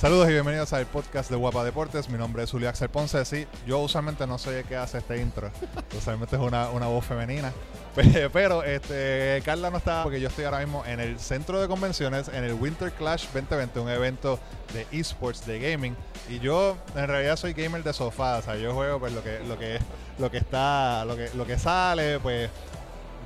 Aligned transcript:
Saludos 0.00 0.30
y 0.30 0.32
bienvenidos 0.32 0.72
al 0.72 0.86
podcast 0.86 1.28
de 1.28 1.36
Guapa 1.36 1.62
Deportes. 1.62 2.08
Mi 2.08 2.16
nombre 2.16 2.42
es 2.42 2.50
Julio 2.50 2.70
Axel 2.70 2.88
Ponce. 2.88 3.22
Sí, 3.26 3.46
yo 3.66 3.80
usualmente 3.80 4.26
no 4.26 4.38
sé 4.38 4.64
qué 4.66 4.74
hace 4.74 4.96
este 4.96 5.20
intro. 5.20 5.50
Usualmente 5.98 6.36
es 6.36 6.42
una, 6.42 6.70
una 6.70 6.86
voz 6.86 7.04
femenina. 7.04 7.52
Pero 8.32 8.64
este, 8.64 9.42
Carla 9.44 9.68
no 9.68 9.76
está 9.76 10.02
porque 10.02 10.18
yo 10.18 10.28
estoy 10.28 10.46
ahora 10.46 10.60
mismo 10.60 10.82
en 10.86 11.00
el 11.00 11.20
centro 11.20 11.60
de 11.60 11.68
convenciones, 11.68 12.28
en 12.28 12.44
el 12.44 12.54
Winter 12.54 12.90
Clash 12.92 13.26
2020, 13.26 13.78
un 13.78 13.90
evento 13.90 14.40
de 14.72 14.86
esports, 14.90 15.44
de 15.44 15.60
gaming. 15.60 15.94
Y 16.30 16.38
yo 16.38 16.78
en 16.96 17.06
realidad 17.06 17.36
soy 17.36 17.52
gamer 17.52 17.84
de 17.84 17.92
sofá. 17.92 18.38
O 18.38 18.42
sea, 18.42 18.56
yo 18.56 18.72
juego 18.72 19.00
pues 19.00 19.12
lo 19.12 19.22
que, 19.22 19.40
lo 19.40 19.58
que, 19.58 19.78
lo 20.18 20.30
que 20.30 20.38
está, 20.38 21.04
lo 21.04 21.14
que, 21.14 21.28
lo 21.34 21.46
que 21.46 21.58
sale, 21.58 22.18
pues 22.20 22.48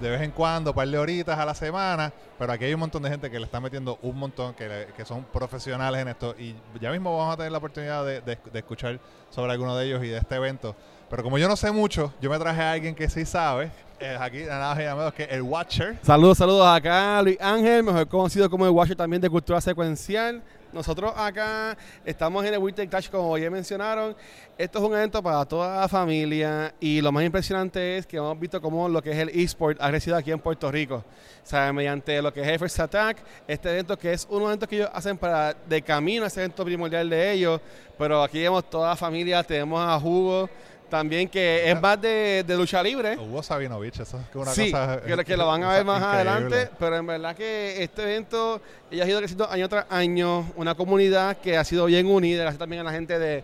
de 0.00 0.10
vez 0.10 0.20
en 0.22 0.30
cuando, 0.32 0.70
un 0.70 0.76
par 0.76 0.88
de 0.88 0.98
horitas 0.98 1.38
a 1.38 1.44
la 1.44 1.54
semana, 1.54 2.12
pero 2.38 2.52
aquí 2.52 2.64
hay 2.64 2.74
un 2.74 2.80
montón 2.80 3.02
de 3.02 3.10
gente 3.10 3.30
que 3.30 3.38
le 3.38 3.44
está 3.46 3.60
metiendo 3.60 3.98
un 4.02 4.16
montón, 4.18 4.54
que, 4.54 4.68
le- 4.68 4.86
que 4.96 5.04
son 5.04 5.24
profesionales 5.24 6.02
en 6.02 6.08
esto, 6.08 6.34
y 6.38 6.54
ya 6.80 6.90
mismo 6.90 7.16
vamos 7.16 7.34
a 7.34 7.36
tener 7.36 7.52
la 7.52 7.58
oportunidad 7.58 8.04
de, 8.04 8.20
de- 8.20 8.38
de 8.52 8.58
escuchar 8.58 8.98
sobre 9.30 9.52
alguno 9.52 9.76
de 9.76 9.86
ellos 9.86 10.04
y 10.04 10.08
de 10.08 10.18
este 10.18 10.34
evento. 10.36 10.74
Pero 11.10 11.22
como 11.22 11.38
yo 11.38 11.48
no 11.48 11.56
sé 11.56 11.70
mucho, 11.70 12.12
yo 12.20 12.28
me 12.30 12.38
traje 12.38 12.60
a 12.62 12.72
alguien 12.72 12.94
que 12.94 13.08
sí 13.08 13.24
sabe, 13.24 13.70
eh, 14.00 14.16
aquí 14.20 14.42
nada 14.42 14.70
más 14.70 14.78
y 14.80 14.82
nada 14.82 14.96
menos 14.96 15.14
que 15.14 15.24
el 15.24 15.42
Watcher. 15.42 15.98
Saludos, 16.02 16.38
saludos 16.38 16.66
acá, 16.66 17.22
Luis 17.22 17.40
Ángel, 17.40 17.82
mejor 17.84 18.08
conocido 18.08 18.50
como 18.50 18.64
el 18.66 18.72
Watcher 18.72 18.96
también 18.96 19.22
de 19.22 19.30
Cultura 19.30 19.60
Secuencial. 19.60 20.42
Nosotros 20.74 21.12
acá 21.16 21.78
estamos 22.04 22.44
en 22.44 22.52
el 22.52 22.58
Winter 22.58 22.88
Clash, 22.88 23.08
como 23.08 23.38
ya 23.38 23.48
mencionaron. 23.48 24.16
Esto 24.58 24.80
es 24.80 24.84
un 24.84 24.92
evento 24.92 25.22
para 25.22 25.44
toda 25.44 25.82
la 25.82 25.88
familia 25.88 26.74
y 26.80 27.00
lo 27.00 27.12
más 27.12 27.24
impresionante 27.24 27.96
es 27.96 28.06
que 28.06 28.16
hemos 28.16 28.38
visto 28.40 28.60
cómo 28.60 28.88
lo 28.88 29.00
que 29.00 29.12
es 29.12 29.18
el 29.18 29.28
eSport 29.28 29.80
ha 29.80 29.88
crecido 29.90 30.16
aquí 30.16 30.32
en 30.32 30.40
Puerto 30.40 30.72
Rico. 30.72 31.04
Sea, 31.44 31.72
mediante 31.72 32.20
lo 32.20 32.32
que 32.32 32.40
es 32.40 32.58
First 32.58 32.80
Attack, 32.80 33.18
este 33.46 33.70
evento 33.70 33.96
que 33.96 34.14
es 34.14 34.26
un 34.28 34.42
evento 34.42 34.66
que 34.66 34.76
ellos 34.76 34.90
hacen 34.92 35.16
para 35.16 35.54
de 35.54 35.80
camino 35.80 36.24
a 36.24 36.26
ese 36.26 36.40
evento 36.40 36.64
primordial 36.64 37.08
de 37.08 37.32
ellos. 37.32 37.60
Pero 37.96 38.24
aquí 38.24 38.42
vemos 38.42 38.68
toda 38.68 38.88
la 38.88 38.96
familia, 38.96 39.44
tenemos 39.44 39.80
a 39.80 39.96
Hugo 39.96 40.50
también, 40.88 41.28
que 41.28 41.70
es 41.70 41.80
más 41.80 42.00
de, 42.00 42.44
de 42.46 42.56
lucha 42.56 42.82
libre. 42.82 43.16
Hugo 43.18 43.42
Sabinovich, 43.42 44.00
eso 44.00 44.18
es 44.18 44.36
una 44.36 44.52
sí, 44.52 44.70
cosa. 44.70 45.00
que, 45.00 45.24
que 45.24 45.36
lo 45.36 45.46
van 45.46 45.64
a 45.64 45.72
ver 45.72 45.84
más 45.84 46.00
increíble. 46.00 46.30
adelante, 46.30 46.70
pero 46.78 46.96
en 46.96 47.06
verdad 47.06 47.34
que 47.34 47.82
este 47.82 48.02
evento 48.02 48.60
ella 48.90 49.04
ha 49.04 49.08
ido 49.08 49.18
creciendo 49.18 49.50
año 49.50 49.68
tras 49.68 49.86
año, 49.90 50.52
una 50.56 50.74
comunidad 50.74 51.36
que 51.38 51.56
ha 51.56 51.64
sido 51.64 51.86
bien 51.86 52.06
unida, 52.06 52.42
gracias 52.42 52.58
también 52.58 52.80
a 52.82 52.84
la 52.84 52.92
gente 52.92 53.18
de 53.18 53.42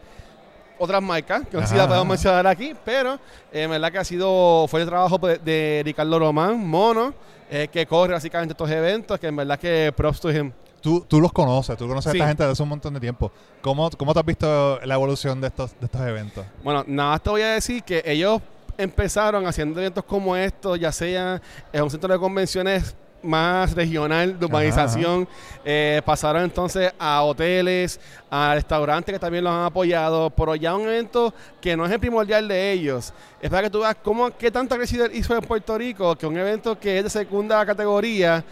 otras 0.78 1.02
marcas, 1.02 1.47
que 1.48 1.56
no 1.56 1.62
sé 1.62 1.69
si 1.69 1.77
la 1.77 1.86
podemos 1.86 2.08
mencionar 2.08 2.47
aquí, 2.47 2.74
pero 2.84 3.14
eh, 3.52 3.64
en 3.64 3.70
verdad 3.70 3.92
que 3.92 3.98
ha 3.98 4.04
sido, 4.04 4.66
fue 4.69 4.80
el 4.80 4.86
trabajo 4.88 5.19
de, 5.19 5.38
de 5.38 5.82
Ricardo 5.84 6.19
Román, 6.19 6.58
Mono, 6.58 7.12
eh, 7.50 7.69
que 7.70 7.84
corre 7.84 8.14
básicamente 8.14 8.52
estos 8.52 8.70
eventos, 8.70 9.19
que 9.19 9.27
en 9.27 9.36
verdad 9.36 9.58
que 9.58 9.92
props 9.94 10.20
to 10.20 10.30
him. 10.30 10.52
Tú, 10.81 11.05
tú 11.06 11.20
los 11.20 11.33
conoces, 11.33 11.77
tú 11.77 11.86
conoces 11.86 12.11
Sí. 12.12 12.19
a 12.19 12.20
esta 12.20 12.28
gente 12.28 12.42
desde 12.42 12.53
hace 12.53 12.62
un 12.62 12.69
montón 12.70 12.95
de 12.95 13.00
tiempo. 13.00 13.31
¿Cómo, 13.61 13.91
¿Cómo 13.91 14.12
te 14.14 14.20
has 14.20 14.27
visto 14.27 14.81
la 14.84 14.95
evolución 14.95 15.41
de 15.41 15.48
estos, 15.48 15.78
de 15.78 15.87
estos 15.87 16.00
eventos? 16.00 16.45
Bueno, 16.64 16.84
nada 16.87 17.11
más 17.11 17.22
te 17.22 17.31
voy 17.31 17.42
a 17.42 17.48
decir 17.48 17.83
que 17.83 18.03
ellos 18.06 18.41
empezaron 18.78 19.47
haciendo 19.47 19.78
eventos 19.81 20.05
como 20.05 20.34
estos, 20.37 20.81
ya 20.81 20.91
sea 20.91 21.41
en 21.72 21.83
un 21.83 21.91
centro 21.91 22.12
de 22.12 22.19
convenciones 22.19 22.95
más 23.22 23.75
regional 23.75 24.39
de 24.39 24.47
urbanización, 24.47 25.28
eh, 25.62 26.00
pasaron 26.06 26.42
entonces 26.42 26.91
a 26.98 27.22
hoteles, 27.22 28.00
a 28.31 28.55
restaurantes 28.55 29.12
que 29.12 29.19
también 29.19 29.44
los 29.44 29.53
han 29.53 29.65
apoyado, 29.65 30.31
pero 30.31 30.55
ya 30.55 30.75
un 30.75 30.87
evento 30.89 31.34
que 31.61 31.77
no 31.77 31.84
es 31.84 31.92
el 31.92 32.00
primordial 32.00 32.48
de 32.48 32.72
ellos. 32.72 33.12
Es 33.42 33.50
para 33.50 33.65
que 33.65 33.69
tú 33.70 33.81
veas 33.81 33.97
cómo, 34.03 34.31
qué 34.39 34.50
tanto 34.50 34.75
ha 34.75 34.78
crecido 34.78 35.05
el 35.05 35.12
eSport 35.12 35.42
en 35.42 35.47
Puerto 35.48 35.77
Rico, 35.77 36.17
que 36.17 36.27
un 36.27 36.39
evento 36.39 36.78
que 36.81 36.97
es 36.97 37.05
de 37.05 37.11
segunda 37.11 37.67
categoría, 37.67 38.42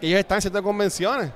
ellos 0.00 0.18
están 0.20 0.40
de 0.40 0.62
convenciones. 0.62 1.30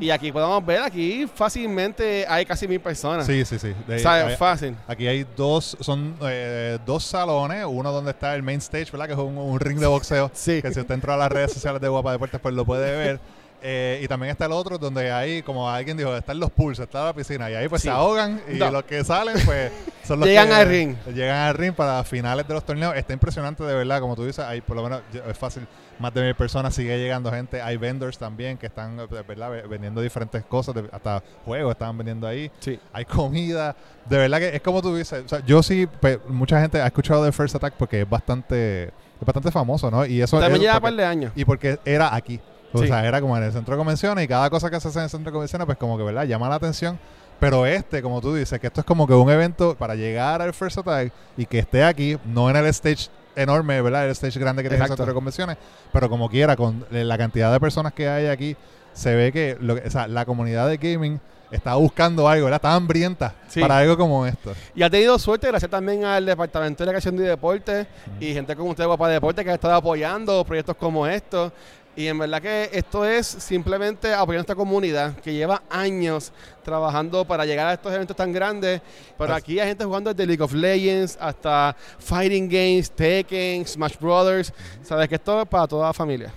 Y 0.00 0.10
aquí 0.10 0.32
podemos 0.32 0.64
ver, 0.64 0.82
aquí 0.82 1.26
fácilmente 1.32 2.24
hay 2.28 2.44
casi 2.44 2.66
mil 2.66 2.80
personas. 2.80 3.26
Sí, 3.26 3.44
sí, 3.44 3.58
sí. 3.58 3.72
De- 3.86 3.98
sea, 3.98 4.26
hay- 4.26 4.36
fácil. 4.36 4.74
Aquí 4.86 5.06
hay 5.06 5.24
dos, 5.36 5.76
son 5.80 6.16
eh, 6.22 6.78
dos 6.84 7.04
salones, 7.04 7.64
uno 7.68 7.92
donde 7.92 8.10
está 8.10 8.34
el 8.34 8.42
main 8.42 8.58
stage, 8.58 8.90
¿verdad? 8.90 9.06
Que 9.06 9.12
es 9.12 9.18
un, 9.18 9.36
un 9.38 9.60
ring 9.60 9.78
de 9.78 9.86
boxeo. 9.86 10.30
Sí. 10.34 10.60
Que 10.62 10.72
si 10.72 10.80
usted 10.80 10.94
entra 10.94 11.14
a 11.14 11.16
las 11.16 11.30
redes 11.30 11.52
sociales 11.52 11.80
de 11.80 11.88
Guapa 11.88 12.12
Deportes, 12.12 12.40
pues 12.40 12.54
lo 12.54 12.64
puede 12.64 12.96
ver. 12.96 13.20
Eh, 13.62 14.00
y 14.02 14.08
también 14.08 14.30
está 14.30 14.46
el 14.46 14.52
otro 14.52 14.78
donde 14.78 15.10
hay, 15.10 15.42
como 15.42 15.68
alguien 15.68 15.96
dijo, 15.96 16.16
están 16.16 16.38
los 16.38 16.50
pools, 16.50 16.78
está 16.78 17.04
la 17.06 17.12
piscina. 17.12 17.50
Y 17.50 17.54
ahí 17.54 17.68
pues 17.68 17.82
Sí. 17.82 17.88
se 17.88 17.92
ahogan 17.92 18.40
y 18.48 18.54
No. 18.56 18.70
los 18.70 18.84
que 18.84 19.02
salen, 19.02 19.34
pues 19.44 19.72
son 20.04 20.20
los 20.20 20.28
Llegan 20.28 20.48
que 20.48 20.54
al 20.54 20.68
ring. 20.68 20.94
Llegan 21.14 21.36
al 21.48 21.54
ring 21.54 21.72
para 21.74 22.02
finales 22.04 22.46
de 22.46 22.54
los 22.54 22.64
torneos. 22.64 22.94
Está 22.94 23.12
impresionante 23.12 23.64
de 23.64 23.74
verdad, 23.74 24.00
como 24.00 24.14
tú 24.14 24.24
dices, 24.24 24.44
hay 24.44 24.60
por 24.60 24.76
lo 24.76 24.82
menos 24.84 25.02
es 25.28 25.36
fácil, 25.36 25.66
más 25.98 26.14
de 26.14 26.22
mil 26.22 26.34
personas, 26.36 26.72
sigue 26.74 26.96
llegando 26.98 27.30
gente. 27.32 27.60
Hay 27.60 27.76
vendors 27.76 28.16
también 28.16 28.56
que 28.58 28.66
están, 28.66 29.00
eh, 29.00 29.06
¿verdad? 29.26 29.50
Vendiendo 29.68 30.00
diferentes 30.00 30.44
cosas, 30.44 30.76
hasta 30.92 31.22
juegos 31.44 31.72
estaban 31.72 31.98
vendiendo 31.98 32.26
ahí 32.28 32.50
Sí. 32.60 32.78
hay 32.92 33.04
comida. 33.04 33.74
De 34.08 34.16
verdad 34.18 34.38
que 34.38 34.54
es 34.54 34.62
como 34.62 34.80
tú 34.80 34.94
dices. 34.94 35.24
O 35.24 35.28
sea, 35.28 35.44
yo 35.44 35.62
sí, 35.62 35.86
pe- 36.00 36.20
mucha 36.28 36.60
gente 36.60 36.80
ha 36.80 36.86
escuchado 36.86 37.24
de 37.24 37.32
First 37.32 37.56
Attack 37.56 37.74
porque 37.74 38.02
es 38.02 38.08
bastante, 38.08 38.84
es 38.84 38.92
bastante 39.26 39.50
famoso, 39.50 39.90
¿no? 39.90 40.06
Y 40.06 40.22
eso 40.22 40.38
También 40.38 40.56
es 40.56 40.60
lleva 40.62 40.76
un 40.76 40.82
par 40.82 40.94
de 40.94 41.04
años. 41.04 41.32
y 41.34 41.44
porque 41.44 41.78
era 41.84 42.14
aquí. 42.14 42.38
O 42.72 42.78
Sí. 42.80 42.88
sea, 42.88 43.06
era 43.06 43.20
como 43.20 43.36
en 43.36 43.42
el 43.44 43.52
centro 43.52 43.74
de 43.74 43.78
convenciones 43.78 44.24
y 44.24 44.28
cada 44.28 44.50
cosa 44.50 44.70
que 44.70 44.78
se 44.80 44.88
hace 44.88 44.98
en 44.98 45.04
el 45.04 45.10
centro 45.10 45.30
de 45.30 45.34
convenciones, 45.34 45.64
pues 45.66 45.78
como 45.78 45.96
que, 45.96 46.04
¿verdad? 46.04 46.24
Llama 46.24 46.48
la 46.48 46.56
atención. 46.56 46.98
Pero 47.40 47.66
este, 47.66 48.02
como 48.02 48.20
tú 48.20 48.34
dices, 48.34 48.58
que 48.58 48.66
esto 48.66 48.80
es 48.80 48.86
como 48.86 49.06
que 49.06 49.14
un 49.14 49.30
evento 49.30 49.76
para 49.76 49.94
llegar 49.94 50.42
al 50.42 50.52
First 50.52 50.78
Attack 50.78 51.12
y 51.36 51.46
que 51.46 51.60
esté 51.60 51.84
aquí, 51.84 52.18
no 52.26 52.50
en 52.50 52.56
el 52.56 52.66
stage 52.66 53.08
enorme, 53.36 53.80
¿verdad? 53.80 54.06
El 54.06 54.10
stage 54.10 54.38
grande 54.40 54.62
que 54.64 54.68
tiene 54.68 54.82
el 54.82 54.88
centro 54.88 55.06
de 55.06 55.14
convenciones, 55.14 55.56
pero 55.92 56.10
como 56.10 56.28
quiera, 56.28 56.56
con 56.56 56.84
la 56.90 57.16
cantidad 57.16 57.52
de 57.52 57.60
personas 57.60 57.92
que 57.92 58.08
hay 58.08 58.26
aquí, 58.26 58.56
se 58.92 59.14
ve 59.14 59.30
que, 59.32 59.56
lo 59.60 59.74
o 59.74 59.90
sea, 59.90 60.08
la 60.08 60.24
comunidad 60.24 60.68
de 60.68 60.76
gaming 60.78 61.20
está 61.52 61.76
buscando 61.76 62.28
algo, 62.28 62.46
¿verdad? 62.46 62.56
Está 62.58 62.74
hambrienta 62.74 63.34
Sí. 63.46 63.60
para 63.60 63.78
algo 63.78 63.96
como 63.96 64.26
esto. 64.26 64.52
Y 64.74 64.82
ha 64.82 64.90
tenido 64.90 65.16
suerte 65.20 65.46
gracias 65.46 65.70
también 65.70 66.04
al 66.04 66.26
Departamento 66.26 66.82
de 66.84 66.90
Educación 66.90 67.14
y 67.14 67.18
Deporte 67.18 67.86
y 68.18 68.32
gente 68.34 68.56
como 68.56 68.70
usted, 68.70 68.84
Guapa 68.84 69.08
Deporte, 69.08 69.44
que 69.44 69.50
ha 69.50 69.54
estado 69.54 69.74
apoyando 69.74 70.44
proyectos 70.44 70.74
como 70.76 71.06
estos. 71.06 71.52
Y 71.98 72.06
en 72.06 72.16
verdad 72.16 72.40
que 72.40 72.70
esto 72.72 73.04
es 73.04 73.26
simplemente 73.26 74.14
apoyar 74.14 74.38
a 74.38 74.40
esta 74.42 74.54
comunidad 74.54 75.16
que 75.16 75.32
lleva 75.32 75.64
años 75.68 76.32
trabajando 76.62 77.24
para 77.24 77.44
llegar 77.44 77.66
a 77.66 77.72
estos 77.72 77.92
eventos 77.92 78.16
tan 78.16 78.32
grandes. 78.32 78.80
Pero 79.18 79.34
aquí 79.34 79.58
hay 79.58 79.66
gente 79.66 79.84
jugando 79.84 80.14
desde 80.14 80.24
League 80.24 80.40
of 80.40 80.52
Legends 80.52 81.18
hasta 81.20 81.74
Fighting 81.98 82.48
Games, 82.48 82.88
Tekken, 82.92 83.66
Smash 83.66 83.98
Brothers. 83.98 84.52
Sabes 84.80 85.08
que 85.08 85.16
esto 85.16 85.42
es 85.42 85.48
para 85.48 85.66
toda 85.66 85.88
la 85.88 85.92
familia. 85.92 86.32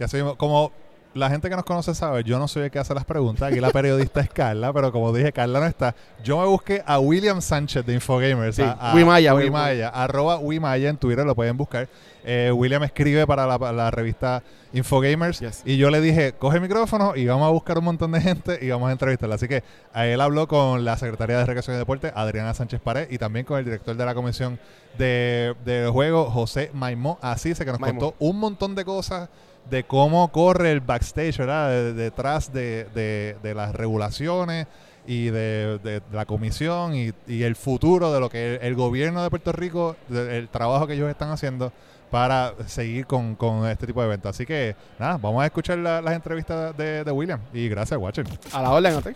Y 0.00 0.02
así 0.02 0.16
mismo, 0.16 0.36
como 0.36 0.72
la 1.16 1.30
gente 1.30 1.48
que 1.48 1.56
nos 1.56 1.64
conoce 1.64 1.94
sabe, 1.94 2.22
yo 2.24 2.38
no 2.38 2.46
soy 2.46 2.64
el 2.64 2.70
que 2.70 2.78
hace 2.78 2.94
las 2.94 3.04
preguntas. 3.04 3.50
Aquí 3.50 3.60
la 3.60 3.70
periodista 3.70 4.20
es 4.20 4.30
Carla, 4.30 4.72
pero 4.72 4.92
como 4.92 5.12
dije, 5.12 5.32
Carla 5.32 5.60
no 5.60 5.66
está. 5.66 5.94
Yo 6.22 6.38
me 6.38 6.46
busqué 6.46 6.82
a 6.86 6.98
William 6.98 7.40
Sánchez 7.40 7.84
de 7.86 7.94
Infogamers. 7.94 8.56
Sí, 8.56 8.62
a, 8.62 8.72
a- 8.72 8.94
Wimaya, 8.94 9.34
Wimaya, 9.34 9.88
arroba 9.88 10.38
Wimaya 10.38 10.88
en 10.88 10.96
Twitter, 10.96 11.24
lo 11.24 11.34
pueden 11.34 11.56
buscar. 11.56 11.88
Eh, 12.28 12.50
William 12.52 12.82
escribe 12.82 13.26
para 13.26 13.46
la, 13.46 13.90
revista 13.90 14.42
Infogamers. 14.72 15.40
Yes. 15.40 15.62
Y 15.64 15.76
yo 15.76 15.90
le 15.90 16.00
dije, 16.00 16.32
coge 16.32 16.56
el 16.56 16.62
micrófono 16.62 17.14
y 17.16 17.24
vamos 17.26 17.46
a 17.46 17.50
buscar 17.50 17.78
un 17.78 17.84
montón 17.84 18.12
de 18.12 18.20
gente 18.20 18.58
y 18.60 18.68
vamos 18.68 18.88
a 18.88 18.92
entrevistarla. 18.92 19.36
Así 19.36 19.48
que 19.48 19.62
a 19.92 20.06
él 20.06 20.20
habló 20.20 20.48
con 20.48 20.84
la 20.84 20.96
secretaria 20.96 21.38
de 21.38 21.44
Recreación 21.46 21.76
y 21.76 21.78
Deporte, 21.78 22.12
Adriana 22.14 22.52
Sánchez 22.52 22.80
Pared, 22.80 23.08
y 23.10 23.18
también 23.18 23.46
con 23.46 23.58
el 23.58 23.64
director 23.64 23.96
de 23.96 24.04
la 24.04 24.14
comisión 24.14 24.58
de, 24.98 25.54
de 25.64 25.88
juego, 25.90 26.30
José 26.30 26.70
Maimó. 26.74 27.18
Así 27.22 27.54
que 27.54 27.64
nos 27.66 27.80
Maimó. 27.80 28.00
contó 28.00 28.16
un 28.18 28.38
montón 28.38 28.74
de 28.74 28.84
cosas 28.84 29.28
de 29.70 29.84
cómo 29.84 30.30
corre 30.32 30.72
el 30.72 30.80
backstage, 30.80 31.38
¿verdad? 31.38 31.70
De- 31.70 31.92
detrás 31.94 32.52
de, 32.52 32.84
de- 32.94 33.54
las 33.54 33.74
regulaciones 33.74 34.66
y 35.06 35.26
de, 35.26 36.02
la 36.12 36.26
comisión 36.26 36.94
y, 36.94 37.12
y 37.26 37.42
el 37.44 37.54
futuro 37.56 38.12
de 38.12 38.20
lo 38.20 38.28
que 38.28 38.56
el, 38.62 38.74
gobierno 38.74 39.22
de 39.22 39.30
Puerto 39.30 39.52
Rico, 39.52 39.96
el 40.10 40.48
trabajo 40.48 40.86
que 40.86 40.94
ellos 40.94 41.08
están 41.08 41.30
haciendo 41.30 41.72
para 42.10 42.54
seguir 42.66 43.06
con, 43.06 43.34
con 43.34 43.66
este 43.68 43.86
tipo 43.86 44.00
de 44.00 44.06
eventos. 44.06 44.30
Así 44.30 44.46
que, 44.46 44.74
nada, 44.98 45.18
vamos 45.18 45.42
a 45.42 45.46
escuchar 45.46 45.78
la- 45.78 46.00
las 46.00 46.14
entrevistas 46.14 46.76
de, 46.76 47.04
de 47.04 47.10
William. 47.12 47.40
Y 47.52 47.68
gracias, 47.68 47.98
Watcher. 48.00 48.26
A 48.52 48.62
la 48.62 48.70
orden, 48.70 48.94
¿ok? 48.96 49.08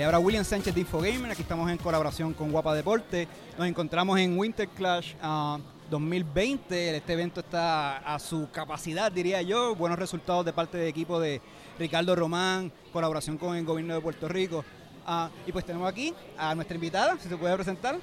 Le 0.00 0.06
habla 0.06 0.18
William 0.18 0.46
Sánchez 0.46 0.74
de 0.74 0.80
Infogamer, 0.80 1.30
aquí 1.30 1.42
estamos 1.42 1.70
en 1.70 1.76
colaboración 1.76 2.32
con 2.32 2.50
Guapa 2.50 2.74
Deporte. 2.74 3.28
Nos 3.58 3.68
encontramos 3.68 4.18
en 4.18 4.38
Winter 4.38 4.66
Clash 4.66 5.12
ah, 5.20 5.58
2020. 5.90 6.96
Este 6.96 7.12
evento 7.12 7.40
está 7.40 7.98
a 7.98 8.18
su 8.18 8.48
capacidad, 8.50 9.12
diría 9.12 9.42
yo. 9.42 9.74
Buenos 9.74 9.98
resultados 9.98 10.46
de 10.46 10.54
parte 10.54 10.78
del 10.78 10.88
equipo 10.88 11.20
de 11.20 11.42
Ricardo 11.78 12.16
Román, 12.16 12.72
colaboración 12.94 13.36
con 13.36 13.54
el 13.54 13.66
gobierno 13.66 13.92
de 13.92 14.00
Puerto 14.00 14.26
Rico. 14.26 14.64
Ah, 15.06 15.28
y 15.46 15.52
pues 15.52 15.66
tenemos 15.66 15.86
aquí 15.86 16.14
a 16.38 16.54
nuestra 16.54 16.76
invitada, 16.76 17.18
si 17.18 17.28
se 17.28 17.36
puede 17.36 17.54
presentar. 17.54 17.98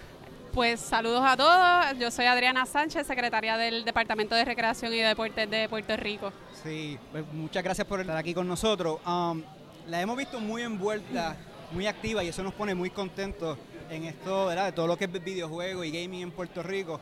Pues 0.54 0.80
saludos 0.80 1.24
a 1.26 1.36
todos. 1.36 2.00
Yo 2.00 2.12
soy 2.12 2.26
Adriana 2.26 2.68
Sánchez, 2.68 3.08
secretaria 3.08 3.58
del 3.58 3.84
Departamento 3.84 4.36
de 4.36 4.46
Recreación 4.46 4.94
y 4.94 4.98
Deportes 4.98 5.50
de 5.50 5.68
Puerto 5.68 5.98
Rico. 5.98 6.32
Sí, 6.64 7.00
pues 7.12 7.26
muchas 7.34 7.64
gracias 7.64 7.88
por 7.88 8.02
estar 8.02 8.18
aquí 8.18 8.36
con 8.36 8.48
nosotros. 8.48 9.00
Um, 9.04 9.42
la 9.88 10.02
hemos 10.02 10.18
visto 10.18 10.40
muy 10.40 10.62
envuelta, 10.64 11.38
muy 11.72 11.88
activa 11.88 12.24
y 12.24 12.30
eso 12.30 12.44
nos 12.44 12.54
pone 12.54 12.74
muy 12.76 12.90
contentos 12.90 13.58
en 13.90 14.06
esto, 14.06 14.46
¿verdad? 14.48 14.66
De 14.66 14.72
todo 14.72 14.88
lo 14.88 14.98
que 14.98 15.06
es 15.06 15.24
videojuego 15.24 15.84
y 15.84 15.92
gaming 15.92 16.22
en 16.22 16.32
Puerto 16.32 16.64
Rico. 16.64 17.00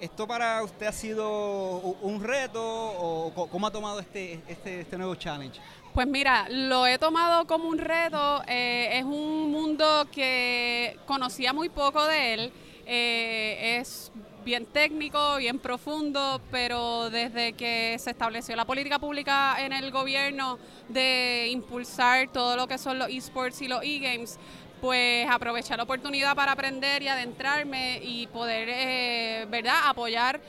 ¿Esto 0.00 0.26
para 0.26 0.62
usted 0.64 0.86
ha 0.86 0.92
sido 0.92 1.78
un 2.00 2.22
reto 2.24 2.60
o 2.60 3.48
cómo 3.50 3.68
ha 3.68 3.70
tomado 3.70 4.00
este, 4.00 4.40
este, 4.48 4.80
este 4.80 4.98
nuevo 4.98 5.14
challenge? 5.14 5.60
Pues 5.94 6.06
mira, 6.08 6.48
lo 6.48 6.86
he 6.86 6.98
tomado 6.98 7.46
como 7.46 7.68
un 7.68 7.78
reto. 7.78 8.42
eh, 8.48 8.98
es 8.98 9.04
un 9.04 9.50
mundo 9.52 10.08
que 10.10 10.98
conocía 11.06 11.52
muy 11.52 11.68
poco 11.68 12.04
de 12.06 12.34
él. 12.34 12.52
eh, 12.84 13.78
es 13.78 14.10
bien 14.44 14.66
técnico, 14.66 15.36
bien 15.36 15.58
profundo, 15.58 16.40
pero 16.50 17.10
desde 17.10 17.52
que 17.52 17.96
se 17.98 18.10
estableció 18.10 18.56
la 18.56 18.64
política 18.64 18.98
pública 18.98 19.56
en 19.58 19.72
el 19.72 19.90
gobierno 19.90 20.58
de 20.88 21.48
impulsar 21.50 22.28
todo 22.32 22.56
lo 22.56 22.66
que 22.66 22.78
son 22.78 22.98
los 22.98 23.08
esports 23.08 23.62
y 23.62 23.68
los 23.68 23.82
e-games, 23.82 24.38
pues 24.80 25.28
aproveché 25.30 25.76
la 25.76 25.84
oportunidad 25.84 26.34
para 26.34 26.52
aprender 26.52 27.02
y 27.02 27.08
adentrarme 27.08 28.00
y 28.02 28.26
poder, 28.26 28.68
eh, 28.70 29.46
¿verdad?, 29.48 29.76
apoyar 29.86 30.40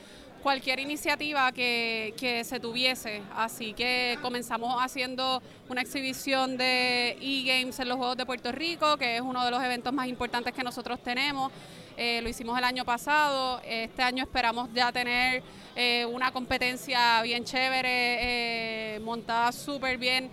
cualquier 0.42 0.80
iniciativa 0.80 1.52
que, 1.52 2.14
que 2.18 2.44
se 2.44 2.60
tuviese. 2.60 3.22
Así 3.36 3.74
que 3.74 4.18
comenzamos 4.22 4.76
haciendo 4.84 5.42
una 5.70 5.82
exhibición 5.82 6.58
de 6.58 7.18
e-games 7.22 7.80
en 7.80 7.88
los 7.88 7.98
Juegos 7.98 8.18
de 8.18 8.26
Puerto 8.26 8.52
Rico, 8.52 8.98
que 8.98 9.16
es 9.16 9.22
uno 9.22 9.46
de 9.46 9.52
los 9.52 9.64
eventos 9.64 9.94
más 9.94 10.08
importantes 10.08 10.54
que 10.54 10.64
nosotros 10.64 11.02
tenemos. 11.02 11.52
Eh, 11.98 12.22
lo 12.22 12.30
hicimos 12.30 12.58
el 12.58 12.64
año 12.64 12.86
pasado. 12.86 13.62
Este 13.66 14.02
año 14.02 14.24
esperamos 14.24 14.70
ya 14.74 14.92
tener 14.92 15.44
eh, 15.76 16.06
una 16.06 16.32
competencia 16.32 17.22
bien 17.22 17.44
chévere, 17.44 18.96
eh, 18.96 19.00
montada 19.00 19.52
súper 19.52 19.98
bien 19.98 20.30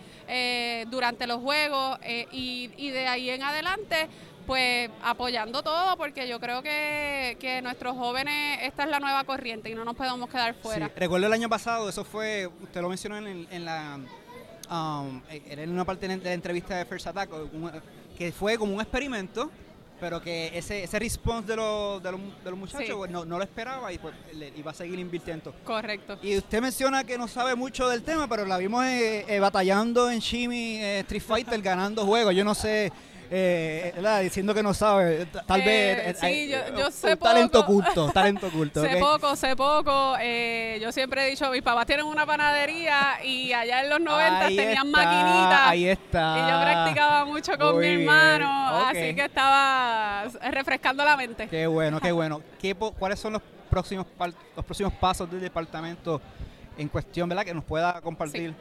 durante 0.90 1.26
los 1.26 1.40
Juegos 1.40 1.98
y, 2.30 2.70
y 2.76 2.90
de 2.90 3.08
ahí 3.08 3.30
en 3.30 3.42
adelante 3.42 4.08
pues 4.46 4.90
apoyando 5.02 5.62
todo 5.62 5.96
porque 5.96 6.28
yo 6.28 6.40
creo 6.40 6.62
que, 6.62 7.36
que 7.40 7.62
nuestros 7.62 7.96
jóvenes, 7.96 8.60
esta 8.62 8.84
es 8.84 8.90
la 8.90 9.00
nueva 9.00 9.24
corriente 9.24 9.70
y 9.70 9.74
no 9.74 9.84
nos 9.84 9.96
podemos 9.96 10.28
quedar 10.28 10.54
fuera. 10.54 10.86
Sí, 10.86 10.92
Recuerdo 10.96 11.26
el 11.26 11.32
año 11.32 11.48
pasado, 11.48 11.88
eso 11.88 12.04
fue, 12.04 12.48
usted 12.62 12.80
lo 12.80 12.88
mencionó 12.88 13.16
en, 13.18 13.46
en 13.50 13.64
la, 13.64 13.98
um, 14.70 15.20
en 15.28 15.70
una 15.70 15.84
parte 15.84 16.08
de 16.08 16.16
la 16.16 16.32
entrevista 16.32 16.76
de 16.76 16.84
First 16.84 17.08
Attack, 17.08 17.30
que 18.16 18.32
fue 18.32 18.58
como 18.58 18.74
un 18.74 18.80
experimento, 18.80 19.50
pero 20.00 20.20
que 20.20 20.56
ese, 20.56 20.82
ese 20.84 20.98
response 20.98 21.46
de 21.48 21.56
los, 21.56 22.02
de 22.02 22.12
los, 22.12 22.20
de 22.42 22.50
los 22.50 22.58
muchachos 22.58 22.86
Sí. 22.86 22.92
pues, 22.96 23.10
no, 23.10 23.24
no 23.24 23.36
lo 23.38 23.44
esperaba 23.44 23.92
y 23.92 23.98
pues 23.98 24.14
le 24.34 24.52
iba 24.56 24.70
a 24.70 24.74
seguir 24.74 24.98
invirtiendo. 24.98 25.54
Correcto. 25.64 26.18
Y 26.22 26.36
usted 26.38 26.60
menciona 26.62 27.04
que 27.04 27.18
no 27.18 27.28
sabe 27.28 27.54
mucho 27.54 27.88
del 27.88 28.02
tema, 28.02 28.26
pero 28.26 28.44
la 28.46 28.56
vimos 28.58 28.84
eh, 28.86 29.24
eh, 29.28 29.38
batallando 29.40 30.10
en 30.10 30.18
Shimi 30.20 30.76
eh, 30.78 31.00
Street 31.00 31.22
Fighter, 31.22 31.60
ganando 31.62 32.06
juegos. 32.06 32.34
Yo 32.34 32.44
no 32.44 32.54
sé, 32.54 32.90
eh, 33.32 33.92
¿verdad? 33.94 34.20
diciendo 34.22 34.52
que 34.52 34.62
no 34.62 34.74
sabe, 34.74 35.26
tal 35.46 35.60
Eh, 35.60 35.64
vez... 36.04 36.18
sí, 36.18 36.26
eh, 36.26 36.48
yo- 36.48 36.58
eh, 36.58 36.72
yo 36.76 36.86
un 36.86 36.92
sé 36.92 37.16
talento 37.16 37.60
poco. 37.60 37.72
oculto, 37.78 38.10
talento 38.12 38.46
oculto. 38.48 38.82
Sé 38.82 38.96
poco, 38.96 39.36
sé 39.36 39.54
poco. 39.56 40.16
eh, 40.20 40.78
yo 40.82 40.90
siempre 40.90 41.26
he 41.26 41.30
dicho, 41.30 41.48
mis 41.50 41.62
papás 41.62 41.86
tienen 41.86 42.06
una 42.06 42.26
panadería 42.26 43.24
y 43.24 43.52
allá 43.52 43.82
en 43.84 43.90
los 43.90 44.00
90 44.00 44.46
Ahí 44.46 44.56
tenían 44.56 44.86
está, 44.88 44.98
maquinitas. 45.04 45.60
Ahí 45.68 45.86
está. 45.86 46.36
Y 46.38 46.50
yo 46.50 46.60
practicaba 46.60 47.24
mucho 47.24 47.56
con 47.56 47.74
Muy 47.76 47.86
mi 47.86 47.96
bien, 47.98 48.00
hermano, 48.10 48.68
así 48.86 49.14
que 49.14 49.24
estaba 49.26 50.24
refrescando 50.50 51.04
la 51.04 51.16
mente. 51.16 51.46
Qué 51.48 51.66
bueno, 51.68 52.00
qué 52.00 52.10
bueno. 52.12 52.42
¿Qué 52.60 52.74
¿Cuáles 52.74 53.20
son 53.20 53.34
los 53.34 53.42
próximos 53.70 54.06
los 54.56 54.64
próximos 54.64 54.92
pasos 54.94 55.30
del 55.30 55.40
departamento 55.40 56.20
en 56.76 56.88
cuestión, 56.88 57.28
verdad? 57.28 57.44
Que 57.44 57.54
nos 57.54 57.62
pueda 57.64 58.00
compartir. 58.00 58.54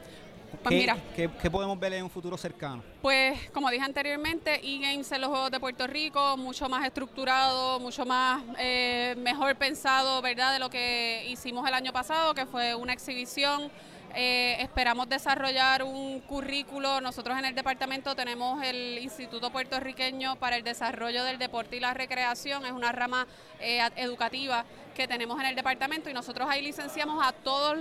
Pues 0.50 0.68
¿Qué, 0.74 0.80
mira. 0.80 0.96
qué- 1.16 1.30
qué 1.40 1.50
podemos 1.50 1.78
ver 1.78 1.92
en 1.94 2.04
un 2.04 2.10
futuro 2.10 2.36
cercano? 2.36 2.82
Pues, 3.00 3.50
como 3.50 3.70
dije 3.70 3.84
anteriormente, 3.84 4.60
eGames 4.62 5.10
en 5.12 5.20
los 5.20 5.30
Juegos 5.30 5.50
de 5.50 5.60
Puerto 5.60 5.86
Rico, 5.86 6.36
mucho 6.36 6.68
más 6.68 6.84
estructurado, 6.84 7.78
mucho 7.80 8.04
más 8.04 8.42
eh, 8.58 9.14
mejor 9.18 9.54
pensado, 9.56 10.20
¿verdad? 10.20 10.52
De 10.52 10.58
lo 10.58 10.68
que 10.68 11.24
hicimos 11.28 11.66
el 11.66 11.74
año 11.74 11.92
pasado, 11.92 12.34
que 12.34 12.46
fue 12.46 12.74
una 12.74 12.92
exhibición. 12.92 13.70
Eh, 14.14 14.56
esperamos 14.60 15.08
desarrollar 15.08 15.82
un 15.82 16.20
currículo. 16.20 17.00
Nosotros 17.00 17.38
en 17.38 17.44
el 17.44 17.54
departamento 17.54 18.16
tenemos 18.16 18.62
el 18.64 18.98
Instituto 18.98 19.50
Puertorriqueño 19.50 20.36
para 20.36 20.56
el 20.56 20.64
Desarrollo 20.64 21.22
del 21.24 21.38
Deporte 21.38 21.76
y 21.76 21.80
la 21.80 21.94
Recreación. 21.94 22.66
Es 22.66 22.72
una 22.72 22.90
rama 22.92 23.26
eh, 23.60 23.80
educativa 23.96 24.64
que 24.94 25.06
tenemos 25.06 25.38
en 25.40 25.46
el 25.46 25.54
departamento 25.54 26.10
y 26.10 26.12
nosotros 26.12 26.48
ahí 26.50 26.62
licenciamos 26.62 27.24
a 27.24 27.32
todas 27.32 27.78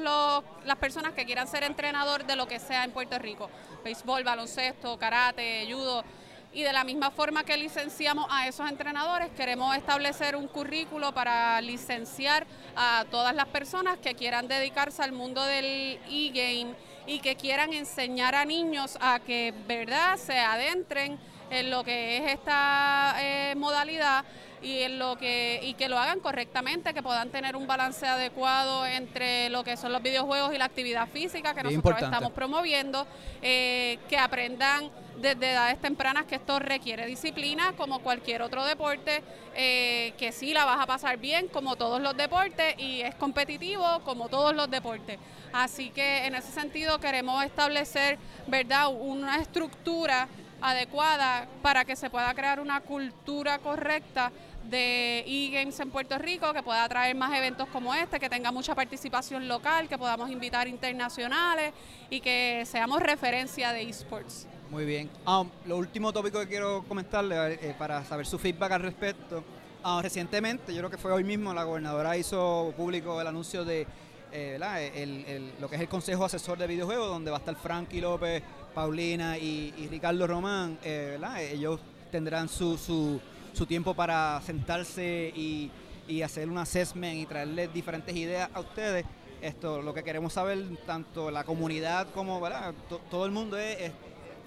las 0.65 0.77
personas 0.77 1.13
que 1.13 1.25
quieran 1.25 1.47
ser 1.47 1.63
entrenador 1.63 2.25
de 2.25 2.35
lo 2.35 2.47
que 2.47 2.59
sea 2.59 2.83
en 2.83 2.91
Puerto 2.91 3.17
Rico. 3.17 3.49
Béisbol, 3.83 4.23
baloncesto, 4.23 4.97
karate, 4.97 5.67
judo. 5.71 6.03
Y 6.51 6.63
de 6.63 6.73
la 6.73 6.83
misma 6.83 7.11
forma 7.11 7.43
que 7.43 7.55
licenciamos 7.57 8.25
a 8.29 8.47
esos 8.47 8.67
entrenadores, 8.67 9.29
queremos 9.37 9.75
establecer 9.75 10.35
un 10.35 10.47
currículo 10.47 11.13
para 11.13 11.61
licenciar 11.61 12.47
a 12.75 13.05
todas 13.11 13.35
las 13.35 13.45
personas 13.47 13.99
que 13.99 14.15
quieran 14.15 14.47
dedicarse 14.47 15.03
al 15.03 15.11
mundo 15.11 15.43
del 15.43 15.99
e-game 16.09 16.73
y 17.05 17.19
que 17.19 17.35
quieran 17.35 17.73
enseñar 17.73 18.33
a 18.33 18.45
niños 18.45 18.97
a 18.99 19.19
que, 19.19 19.53
¿verdad?, 19.67 20.17
se 20.17 20.39
adentren 20.39 21.19
en 21.51 21.69
lo 21.69 21.83
que 21.83 22.17
es 22.17 22.31
esta 22.33 23.15
eh, 23.19 23.53
modalidad 23.55 24.23
y 24.61 24.81
en 24.81 24.99
lo 24.99 25.17
que 25.17 25.59
y 25.63 25.73
que 25.75 25.87
lo 25.87 25.97
hagan 25.97 26.19
correctamente, 26.19 26.93
que 26.93 27.01
puedan 27.01 27.29
tener 27.29 27.55
un 27.55 27.65
balance 27.65 28.05
adecuado 28.05 28.85
entre 28.85 29.49
lo 29.49 29.63
que 29.63 29.77
son 29.77 29.91
los 29.91 30.01
videojuegos 30.01 30.53
y 30.53 30.57
la 30.57 30.65
actividad 30.65 31.07
física 31.07 31.53
que 31.53 31.61
Bien 31.61 31.75
nosotros 31.75 31.75
importante. 31.75 32.05
estamos 32.05 32.31
promoviendo, 32.33 33.07
eh, 33.41 33.97
que 34.09 34.17
aprendan 34.17 34.91
desde 35.21 35.51
edades 35.51 35.79
tempranas 35.79 36.25
que 36.25 36.35
esto 36.35 36.59
requiere 36.59 37.05
disciplina 37.05 37.73
como 37.73 37.99
cualquier 37.99 38.41
otro 38.41 38.65
deporte, 38.65 39.21
eh, 39.55 40.13
que 40.17 40.31
sí 40.31 40.53
la 40.53 40.65
vas 40.65 40.79
a 40.79 40.85
pasar 40.85 41.17
bien 41.17 41.47
como 41.47 41.75
todos 41.75 42.01
los 42.01 42.15
deportes 42.15 42.75
y 42.77 43.01
es 43.01 43.15
competitivo 43.15 44.01
como 44.05 44.29
todos 44.29 44.55
los 44.55 44.69
deportes. 44.69 45.19
Así 45.51 45.89
que 45.89 46.25
en 46.25 46.35
ese 46.35 46.51
sentido 46.51 46.99
queremos 46.99 47.43
establecer, 47.43 48.17
¿verdad?, 48.47 48.89
una 48.89 49.37
estructura 49.37 50.27
adecuada 50.61 51.47
para 51.61 51.85
que 51.85 51.95
se 51.95 52.09
pueda 52.09 52.33
crear 52.33 52.59
una 52.59 52.81
cultura 52.81 53.59
correcta 53.59 54.31
de 54.69 55.23
e-games 55.25 55.79
en 55.79 55.89
Puerto 55.89 56.17
Rico, 56.17 56.53
que 56.53 56.61
pueda 56.61 56.87
traer 56.87 57.15
más 57.15 57.33
eventos 57.33 57.67
como 57.69 57.93
este, 57.93 58.19
que 58.19 58.29
tenga 58.29 58.51
mucha 58.51 58.75
participación 58.75 59.47
local, 59.47 59.87
que 59.87 59.97
podamos 59.97 60.29
invitar 60.29 60.67
internacionales 60.67 61.73
y 62.09 62.19
que 62.21 62.63
seamos 62.65 63.01
referencia 63.01 63.73
de 63.73 63.83
esports. 63.83 64.47
Muy 64.69 64.85
bien. 64.85 65.09
Ah, 65.25 65.43
lo 65.65 65.77
último 65.77 66.13
tópico 66.13 66.39
que 66.39 66.47
quiero 66.47 66.83
comentarle 66.87 67.53
eh, 67.55 67.75
para 67.77 68.03
saber 68.05 68.25
su 68.25 68.37
feedback 68.37 68.71
al 68.73 68.81
respecto. 68.83 69.43
Ah, 69.83 69.99
recientemente, 70.03 70.73
yo 70.73 70.79
creo 70.79 70.89
que 70.91 70.97
fue 70.97 71.11
hoy 71.11 71.23
mismo, 71.23 71.53
la 71.53 71.63
gobernadora 71.63 72.17
hizo 72.17 72.73
público 72.77 73.19
el 73.19 73.27
anuncio 73.27 73.65
de 73.65 73.87
eh, 74.31 74.49
¿verdad? 74.59 74.83
El- 74.83 75.25
el- 75.25 75.51
lo 75.59 75.67
que 75.67 75.75
es 75.77 75.81
el 75.81 75.87
Consejo 75.89 76.23
Asesor 76.23 76.59
de 76.59 76.67
Videojuegos, 76.67 77.07
donde 77.07 77.31
va 77.31 77.37
a 77.37 77.39
estar 77.39 77.55
Frankie 77.55 77.99
López, 77.99 78.43
Paulina 78.75 79.39
y, 79.39 79.73
y 79.75 79.87
Ricardo 79.87 80.27
Román. 80.27 80.77
eh. 80.83 81.17
Ellos 81.51 81.79
tendrán 82.11 82.47
su, 82.47 82.77
su, 82.77 83.19
su 83.53 83.65
tiempo 83.65 83.95
para 83.95 84.39
sentarse 84.45 85.33
y, 85.35 85.71
y 86.07 86.21
hacer 86.21 86.47
un 86.47 86.59
assessment 86.59 87.15
y 87.17 87.25
traerles 87.25 87.73
diferentes 87.73 88.15
ideas 88.15 88.49
a 88.53 88.59
ustedes. 88.59 89.03
Esto, 89.41 89.81
lo 89.81 89.95
que 89.95 90.03
queremos 90.03 90.33
saber, 90.33 90.63
tanto 90.85 91.31
la 91.31 91.43
comunidad 91.43 92.07
como 92.13 92.39
¿verdad? 92.39 92.75
To- 92.87 93.01
todo 93.09 93.25
el 93.25 93.31
mundo 93.31 93.57
es 93.57 93.91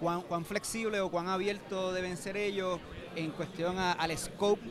cuán, 0.03 0.45
flexible 0.45 1.01
o 1.01 1.11
cuán 1.11 1.29
abierto 1.29 1.93
deben 1.93 2.17
ser 2.17 2.37
ellos 2.37 2.81
en 3.15 3.31
cuestión 3.31 3.79
al 3.79 4.19
scope, 4.19 4.63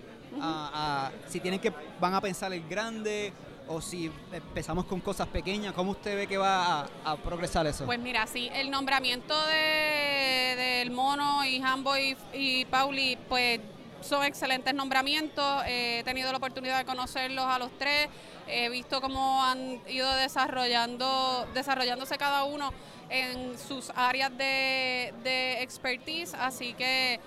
a, 0.41 1.11
si 1.27 1.39
tienen 1.39 1.59
que 1.59 1.71
van 1.99 2.13
a 2.13 2.21
pensar 2.21 2.51
el 2.53 2.67
grande 2.67 3.33
o 3.67 3.79
si 3.79 4.11
empezamos 4.31 4.85
con 4.85 4.99
cosas 4.99 5.27
pequeñas, 5.27 5.73
¿cómo 5.73 5.91
usted 5.91 6.15
ve 6.15 6.27
que 6.27 6.37
va 6.37 6.87
a, 7.05 7.15
progresar 7.17 7.65
eso? 7.67 7.85
Pues 7.85 7.99
mira, 7.99 8.27
sí, 8.27 8.49
el 8.53 8.69
nombramiento 8.69 9.35
de, 9.47 10.55
del 10.57 10.91
Mono 10.91 11.45
y 11.45 11.61
Hambo 11.61 11.93
y 12.33 12.65
Pauli, 12.65 13.17
pues 13.29 13.61
son 14.01 14.23
excelentes 14.23 14.73
nombramientos. 14.73 15.63
Eh, 15.65 15.99
he 15.99 16.03
tenido 16.03 16.31
la 16.31 16.37
oportunidad 16.37 16.77
de 16.77 16.85
conocerlos 16.85 17.45
a 17.45 17.59
los 17.59 17.71
tres. 17.77 18.09
He 18.47 18.69
visto 18.69 19.01
cómo 19.01 19.43
han 19.43 19.81
ido 19.87 20.13
desarrollando, 20.15 21.47
desarrollándose 21.53 22.17
cada 22.17 22.43
uno 22.43 22.73
en 23.09 23.57
sus 23.57 23.91
áreas 23.95 24.35
de, 24.37 25.13
de 25.23 25.61
expertise. 25.61 26.33
Así 26.33 26.73
que 26.73 27.19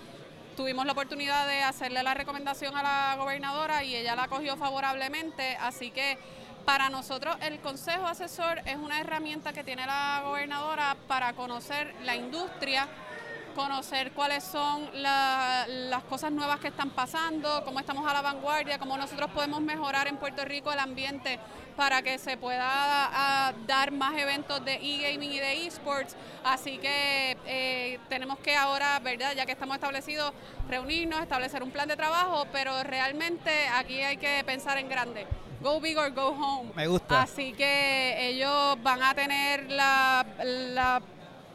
tuvimos 0.57 0.87
la 0.87 0.93
oportunidad 0.93 1.47
de 1.47 1.62
hacerle 1.62 2.02
la 2.02 2.14
recomendación 2.14 2.76
a 2.76 2.83
la 2.83 3.16
gobernadora 3.16 3.83
y 3.85 3.97
ella 3.97 4.14
la 4.14 4.25
acogió 4.25 4.57
favorablemente, 4.57 5.57
así 5.57 5.90
que 5.90 6.16
para 6.64 6.88
nosotros 6.88 7.37
el 7.43 7.59
consejo 7.61 8.07
asesor 8.07 8.61
es 8.64 8.76
una 8.76 9.00
herramienta 9.00 9.52
que 9.52 9.64
tiene 9.64 9.85
la 9.85 10.23
gobernadora 10.25 10.97
para 11.09 11.35
conocer 11.35 11.95
la 12.04 12.16
industria 12.16 12.88
conocer 13.54 14.12
cuáles 14.12 14.44
son 14.44 14.88
la- 15.02 15.64
las 15.68 16.02
cosas 16.04 16.30
nuevas 16.32 16.61
que 16.61 16.68
están 16.68 16.90
pasando, 16.90 17.62
cómo 17.64 17.80
estamos 17.80 18.06
a 18.08 18.12
la 18.12 18.20
vanguardia, 18.23 18.78
cómo 18.78 18.96
nosotros 18.96 19.30
podemos 19.30 19.61
mejorar 19.61 20.06
en 20.08 20.16
Puerto 20.16 20.44
Rico 20.44 20.73
el 20.73 20.78
ambiente 20.78 21.38
para 21.76 22.02
que 22.02 22.18
se 22.18 22.37
pueda 22.37 22.62
ah, 22.66 23.52
dar 23.66 23.90
más 23.90 24.16
eventos 24.16 24.64
de 24.64 24.75
e-gaming 24.75 25.32
y 25.32 25.38
de 25.38 25.66
esports. 25.66 26.14
Así 26.44 26.78
que 26.78 27.37
eh, 27.46 27.99
tenemos 28.08 28.38
que 28.38 28.54
ahora, 28.56 28.99
¿verdad? 29.00 29.32
Ya 29.34 29.46
que 29.46 29.52
estamos 29.52 29.75
establecidos, 29.76 30.32
reunirnos, 30.68 31.20
establecer 31.23 31.62
un 31.62 31.70
plan 31.70 31.88
de 31.88 31.96
trabajo, 31.96 32.46
pero 32.52 32.82
realmente 32.84 33.50
aquí 33.75 34.00
hay 34.02 34.16
que 34.18 34.42
pensar 34.44 34.78
en 34.78 34.88
grande. 34.88 35.26
Go 35.61 35.80
big 35.80 35.96
or 35.96 36.11
go 36.11 36.28
home. 36.28 36.70
Me 36.76 36.87
gusta. 36.87 37.23
Así 37.23 37.54
que 37.54 38.28
ellos 38.28 38.76
van 38.82 39.02
a 39.02 39.14
tener 39.14 39.70
la, 39.70 40.25
la 40.44 41.00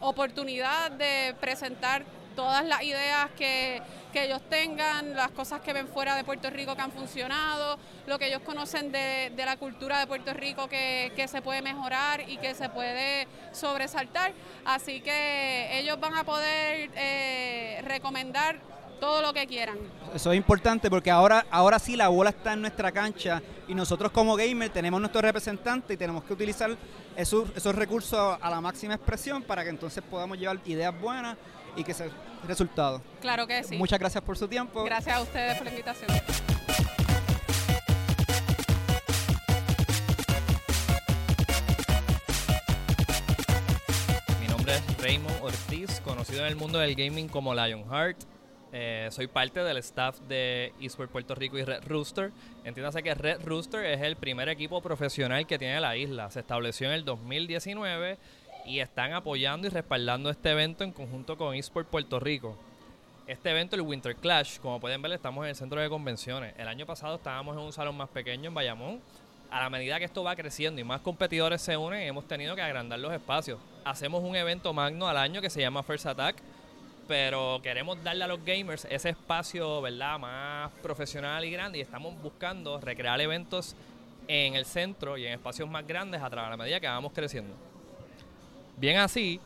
oportunidad 0.01 0.91
de 0.91 1.35
presentar 1.39 2.03
todas 2.35 2.63
las 2.65 2.81
ideas 2.83 3.29
que, 3.37 3.81
que 4.13 4.23
ellos 4.23 4.41
tengan, 4.49 5.13
las 5.13 5.29
cosas 5.31 5.59
que 5.59 5.73
ven 5.73 5.87
fuera 5.89 6.15
de 6.15 6.23
Puerto 6.23 6.49
Rico 6.49 6.73
que 6.73 6.81
han 6.81 6.91
funcionado, 6.91 7.77
lo 8.07 8.17
que 8.17 8.27
ellos 8.27 8.41
conocen 8.45 8.93
de, 8.93 9.31
de 9.35 9.45
la 9.45 9.57
cultura 9.57 9.99
de 9.99 10.07
Puerto 10.07 10.33
Rico 10.33 10.69
que, 10.69 11.11
que 11.17 11.27
se 11.27 11.41
puede 11.41 11.61
mejorar 11.61 12.29
y 12.29 12.37
que 12.37 12.55
se 12.55 12.69
puede 12.69 13.27
sobresaltar. 13.51 14.31
Así 14.63 15.01
que 15.01 15.79
ellos 15.79 15.99
van 15.99 16.15
a 16.15 16.23
poder 16.23 16.89
eh, 16.95 17.81
recomendar 17.83 18.68
todo 18.99 19.21
lo 19.21 19.33
que 19.33 19.47
quieran. 19.47 19.77
Eso 20.13 20.31
es 20.31 20.37
importante 20.37 20.89
porque 20.89 21.11
ahora, 21.11 21.45
ahora 21.49 21.79
sí 21.79 21.95
la 21.95 22.07
bola 22.09 22.31
está 22.31 22.53
en 22.53 22.61
nuestra 22.61 22.91
cancha 22.91 23.41
y 23.67 23.73
nosotros 23.73 24.11
como 24.11 24.35
gamer 24.35 24.69
tenemos 24.69 24.99
nuestro 24.99 25.21
representante 25.21 25.93
y 25.93 25.97
tenemos 25.97 26.23
que 26.23 26.33
utilizar 26.33 26.75
esos, 27.15 27.49
esos 27.55 27.75
recursos 27.75 28.37
a 28.39 28.49
la 28.49 28.61
máxima 28.61 28.95
expresión 28.95 29.43
para 29.43 29.63
que 29.63 29.69
entonces 29.69 30.03
podamos 30.03 30.37
llevar 30.37 30.59
ideas 30.65 30.99
buenas 30.99 31.37
y 31.75 31.83
que 31.83 31.93
se 31.93 32.09
resultados. 32.47 33.01
Claro 33.21 33.45
que 33.47 33.63
sí. 33.63 33.77
Muchas 33.77 33.99
gracias 33.99 34.23
por 34.23 34.37
su 34.37 34.47
tiempo. 34.47 34.83
Gracias 34.83 35.15
a 35.15 35.21
ustedes 35.21 35.57
por 35.57 35.65
la 35.65 35.71
invitación. 35.71 36.09
Mi 44.41 44.47
nombre 44.47 44.75
es 44.75 44.97
Raymond 45.01 45.37
Ortiz, 45.41 45.99
conocido 46.01 46.41
en 46.41 46.47
el 46.47 46.55
mundo 46.55 46.79
del 46.79 46.95
gaming 46.95 47.27
como 47.27 47.53
Lionheart. 47.53 48.17
Eh, 48.71 49.07
soy 49.11 49.27
parte 49.27 49.63
del 49.63 49.77
staff 49.77 50.19
de 50.27 50.73
eSport 50.79 51.09
Puerto 51.09 51.33
Rico 51.33 51.57
y 51.57 51.63
Red 51.63 51.83
Rooster. 51.88 52.31
Entiéndase 52.63 53.01
que 53.01 53.15
Red 53.15 53.41
Rooster 53.43 53.83
es 53.85 54.01
el 54.01 54.15
primer 54.15 54.47
equipo 54.49 54.81
profesional 54.81 55.47
que 55.47 55.57
tiene 55.57 55.79
la 55.79 55.97
isla. 55.97 56.29
Se 56.29 56.41
estableció 56.41 56.88
en 56.88 56.93
el 56.93 57.05
2019 57.05 58.17
y 58.65 58.79
están 58.79 59.13
apoyando 59.13 59.67
y 59.67 59.71
respaldando 59.71 60.29
este 60.29 60.51
evento 60.51 60.83
en 60.83 60.91
conjunto 60.91 61.38
con 61.38 61.55
eSport 61.55 61.88
Puerto 61.88 62.19
Rico. 62.19 62.57
Este 63.25 63.51
evento, 63.51 63.75
el 63.75 63.83
Winter 63.83 64.15
Clash, 64.15 64.59
como 64.59 64.79
pueden 64.79 65.01
ver, 65.01 65.11
estamos 65.11 65.43
en 65.43 65.49
el 65.49 65.55
centro 65.55 65.79
de 65.79 65.89
convenciones. 65.89 66.53
El 66.57 66.67
año 66.67 66.85
pasado 66.85 67.15
estábamos 67.15 67.55
en 67.55 67.63
un 67.63 67.73
salón 67.73 67.95
más 67.95 68.09
pequeño 68.09 68.47
en 68.47 68.53
Bayamón. 68.53 69.01
A 69.51 69.61
la 69.61 69.69
medida 69.69 69.97
que 69.97 70.05
esto 70.05 70.23
va 70.23 70.35
creciendo 70.35 70.79
y 70.79 70.83
más 70.83 71.01
competidores 71.01 71.61
se 71.61 71.75
unen, 71.75 72.01
hemos 72.01 72.27
tenido 72.27 72.55
que 72.55 72.61
agrandar 72.61 72.99
los 72.99 73.11
espacios. 73.11 73.59
Hacemos 73.83 74.23
un 74.23 74.35
evento 74.35 74.73
magno 74.73 75.07
al 75.07 75.17
año 75.17 75.41
que 75.41 75.49
se 75.49 75.61
llama 75.61 75.81
First 75.81 76.05
Attack, 76.05 76.38
pero 77.09 77.59
queremos 77.63 78.01
darle 78.03 78.23
a 78.23 78.27
los 78.27 78.45
gamers 78.45 78.85
ese 78.85 79.09
espacio, 79.09 79.81
¿verdad?, 79.81 80.19
más 80.19 80.71
profesional 80.83 81.43
y 81.43 81.49
grande 81.49 81.79
y 81.79 81.81
estamos 81.81 82.13
buscando 82.21 82.79
recrear 82.79 83.19
eventos 83.19 83.75
en 84.27 84.53
el 84.53 84.63
centro 84.63 85.17
y 85.17 85.25
en 85.25 85.33
espacios 85.33 85.67
más 85.67 85.87
grandes 85.87 86.21
a 86.21 86.29
través 86.29 86.51
de 86.51 86.51
la 86.51 86.63
medida 86.63 86.79
que 86.79 86.85
vamos 86.85 87.11
creciendo. 87.11 87.55
Bien 88.77 88.99
así, 88.99 89.39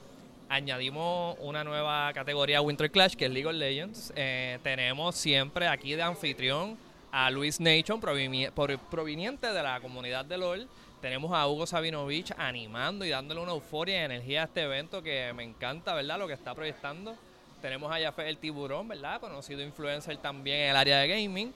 añadimos 0.50 1.38
una 1.40 1.64
nueva 1.64 2.12
categoría 2.12 2.60
Winter 2.60 2.92
Clash, 2.92 3.16
que 3.16 3.28
es 3.28 3.32
League 3.32 3.48
of 3.48 3.54
Legends. 3.54 4.12
Eh, 4.14 4.60
tenemos 4.62 5.16
siempre 5.16 5.66
aquí 5.70 5.96
de 5.96 6.04
anfitrión 6.04 6.78
a 7.14 7.32
Luis 7.32 7.62
Nation, 7.62 8.02
proveniente 8.02 9.54
de 9.54 9.64
la 9.64 9.80
comunidad 9.80 10.26
de 10.26 10.38
LOL. 10.38 10.68
Tenemos 11.00 11.32
a 11.32 11.48
Hugo 11.48 11.66
Sabinovich 11.66 12.34
animando 12.38 13.06
y 13.06 13.10
dándole 13.10 13.40
una 13.40 13.54
euforia 13.54 14.02
y 14.02 14.04
energía 14.04 14.42
a 14.42 14.46
este 14.46 14.64
evento 14.64 15.02
que 15.02 15.32
me 15.34 15.44
encanta, 15.44 15.94
¿verdad? 15.94 16.20
Lo 16.20 16.28
que 16.28 16.34
está 16.34 16.54
proyectando. 16.54 17.16
Tenemos 17.64 17.90
a 17.90 17.98
Jafet 17.98 18.28
el 18.28 18.38
Tiburón, 18.40 18.90
¿verdad? 18.90 19.22
Conocido 19.22 19.62
influencer 19.62 20.18
también 20.18 20.60
en 20.60 20.70
el 20.72 20.76
área 20.76 21.00
de 21.00 21.08
gaming. 21.08 21.54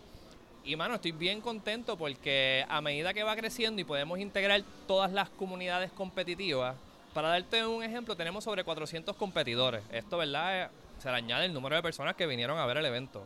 Y 0.63 0.73
mano, 0.77 0.95
estoy 0.95 1.11
bien 1.11 1.41
contento 1.41 1.97
porque 1.97 2.65
a 2.69 2.79
medida 2.79 3.13
que 3.13 3.23
va 3.23 3.35
creciendo 3.35 3.81
y 3.81 3.83
podemos 3.83 4.17
integrar 4.17 4.61
todas 4.87 5.11
las 5.11 5.29
comunidades 5.31 5.91
competitivas, 5.91 6.77
para 7.13 7.27
darte 7.27 7.65
un 7.65 7.83
ejemplo, 7.83 8.15
tenemos 8.15 8.45
sobre 8.45 8.63
400 8.63 9.17
competidores. 9.17 9.83
Esto, 9.91 10.17
¿verdad? 10.17 10.67
Eh, 10.67 10.69
Se 10.97 11.09
le 11.09 11.17
añade 11.17 11.45
el 11.47 11.53
número 11.53 11.75
de 11.75 11.81
personas 11.81 12.15
que 12.15 12.25
vinieron 12.25 12.57
a 12.57 12.65
ver 12.65 12.77
el 12.77 12.85
evento. 12.85 13.25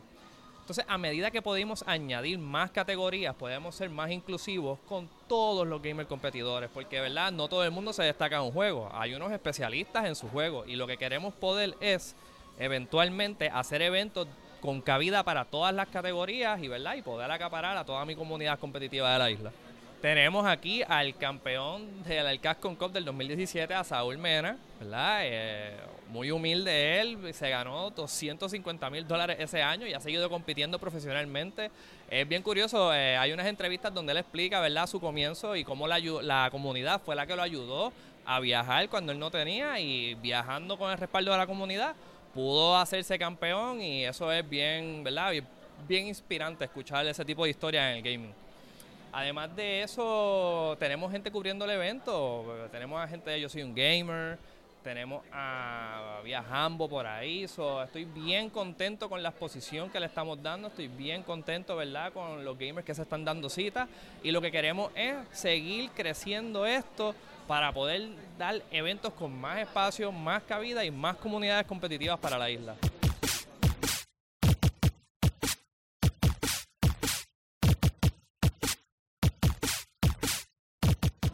Entonces, 0.62 0.84
a 0.88 0.98
medida 0.98 1.30
que 1.30 1.40
podemos 1.40 1.84
añadir 1.86 2.40
más 2.40 2.72
categorías, 2.72 3.36
podemos 3.36 3.76
ser 3.76 3.90
más 3.90 4.10
inclusivos 4.10 4.80
con 4.88 5.08
todos 5.28 5.68
los 5.68 5.80
gamer 5.80 6.08
competidores, 6.08 6.68
porque 6.74 7.00
verdad, 7.00 7.30
no 7.30 7.46
todo 7.46 7.62
el 7.62 7.70
mundo 7.70 7.92
se 7.92 8.02
destaca 8.02 8.38
en 8.38 8.42
un 8.42 8.52
juego. 8.52 8.90
Hay 8.92 9.14
unos 9.14 9.30
especialistas 9.30 10.04
en 10.04 10.16
su 10.16 10.28
juego 10.28 10.66
y 10.66 10.74
lo 10.74 10.88
que 10.88 10.96
queremos 10.96 11.32
poder 11.32 11.76
es 11.78 12.16
eventualmente 12.58 13.48
hacer 13.48 13.82
eventos 13.82 14.28
con 14.60 14.80
cabida 14.80 15.24
para 15.24 15.44
todas 15.44 15.74
las 15.74 15.88
categorías 15.88 16.62
y 16.62 16.68
verdad 16.68 16.94
y 16.94 17.02
poder 17.02 17.30
acaparar 17.30 17.76
a 17.76 17.84
toda 17.84 18.04
mi 18.04 18.14
comunidad 18.14 18.58
competitiva 18.58 19.12
de 19.12 19.18
la 19.18 19.30
isla. 19.30 19.52
Tenemos 20.00 20.44
aquí 20.46 20.82
al 20.82 21.16
campeón 21.16 22.02
del 22.02 22.26
Alcascon 22.26 22.74
Cup 22.74 22.90
del 22.90 23.04
2017, 23.04 23.72
a 23.72 23.84
Saúl 23.84 24.18
Mena, 24.18 24.56
¿verdad? 24.80 25.20
Eh, 25.22 25.76
muy 26.08 26.32
humilde 26.32 27.00
él, 27.00 27.32
se 27.32 27.48
ganó 27.50 27.90
250 27.90 28.90
mil 28.90 29.06
dólares 29.06 29.36
ese 29.38 29.62
año 29.62 29.86
y 29.86 29.94
ha 29.94 30.00
seguido 30.00 30.28
compitiendo 30.28 30.80
profesionalmente. 30.80 31.70
Es 32.10 32.28
bien 32.28 32.42
curioso, 32.42 32.92
eh, 32.92 33.16
hay 33.16 33.32
unas 33.32 33.46
entrevistas 33.46 33.94
donde 33.94 34.10
él 34.10 34.18
explica, 34.18 34.60
¿verdad?, 34.60 34.88
su 34.88 35.00
comienzo 35.00 35.54
y 35.54 35.62
cómo 35.62 35.86
la, 35.86 36.00
la 36.00 36.48
comunidad 36.50 37.00
fue 37.00 37.14
la 37.14 37.24
que 37.24 37.36
lo 37.36 37.42
ayudó 37.42 37.92
a 38.24 38.40
viajar 38.40 38.88
cuando 38.88 39.12
él 39.12 39.20
no 39.20 39.30
tenía 39.30 39.78
y 39.78 40.14
viajando 40.14 40.78
con 40.78 40.90
el 40.90 40.98
respaldo 40.98 41.30
de 41.30 41.38
la 41.38 41.46
comunidad 41.46 41.94
pudo 42.34 42.76
hacerse 42.76 43.18
campeón 43.18 43.80
y 43.80 44.04
eso 44.04 44.30
es 44.32 44.48
bien, 44.48 45.04
¿verdad? 45.04 45.32
Bien, 45.32 45.46
bien 45.86 46.06
inspirante 46.06 46.64
escuchar 46.64 47.06
ese 47.06 47.24
tipo 47.24 47.44
de 47.44 47.50
historias 47.50 47.90
en 47.90 47.96
el 47.96 48.02
gaming. 48.02 48.34
Además 49.12 49.54
de 49.54 49.82
eso, 49.82 50.74
tenemos 50.78 51.12
gente 51.12 51.30
cubriendo 51.30 51.66
el 51.66 51.72
evento. 51.72 52.68
Tenemos 52.72 52.98
a 52.98 53.06
gente 53.06 53.30
de 53.30 53.42
Yo 53.42 53.48
Soy 53.48 53.62
un 53.62 53.74
Gamer. 53.74 54.38
Tenemos 54.82 55.22
a 55.30 56.20
Viajambo 56.24 56.88
por 56.88 57.06
ahí. 57.06 57.46
So, 57.46 57.82
estoy 57.82 58.06
bien 58.06 58.48
contento 58.48 59.10
con 59.10 59.22
la 59.22 59.28
exposición 59.28 59.90
que 59.90 60.00
le 60.00 60.06
estamos 60.06 60.42
dando. 60.42 60.68
Estoy 60.68 60.88
bien 60.88 61.22
contento, 61.22 61.76
¿verdad? 61.76 62.10
Con 62.14 62.42
los 62.42 62.58
gamers 62.58 62.86
que 62.86 62.94
se 62.94 63.02
están 63.02 63.22
dando 63.22 63.50
cita. 63.50 63.86
Y 64.22 64.30
lo 64.30 64.40
que 64.40 64.50
queremos 64.50 64.90
es 64.94 65.14
seguir 65.30 65.90
creciendo 65.90 66.64
esto 66.64 67.14
para 67.46 67.72
poder 67.72 68.08
dar 68.38 68.62
eventos 68.70 69.12
con 69.12 69.38
más 69.38 69.58
espacio, 69.58 70.10
más 70.12 70.42
cabida 70.42 70.84
y 70.84 70.90
más 70.90 71.16
comunidades 71.16 71.66
competitivas 71.66 72.18
para 72.18 72.38
la 72.38 72.50
isla. 72.50 72.76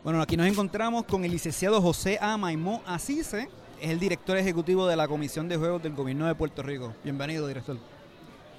Bueno, 0.09 0.23
aquí 0.23 0.39
nos 0.39 0.47
encontramos 0.47 1.05
con 1.05 1.23
el 1.25 1.31
licenciado 1.31 1.83
José 1.83 2.19
A. 2.23 2.39
Maimó 2.39 2.83
Asise, 2.87 3.49
es 3.79 3.91
el 3.91 4.01
director 4.01 4.39
ejecutivo 4.39 4.87
de 4.87 4.97
la 4.97 5.07
Comisión 5.07 5.49
de 5.49 5.59
Juegos 5.59 5.83
del 5.83 5.93
Gobierno 5.93 6.27
de 6.27 6.35
Puerto 6.35 6.63
Rico. 6.63 6.95
Bienvenido, 7.05 7.47
director. 7.47 7.77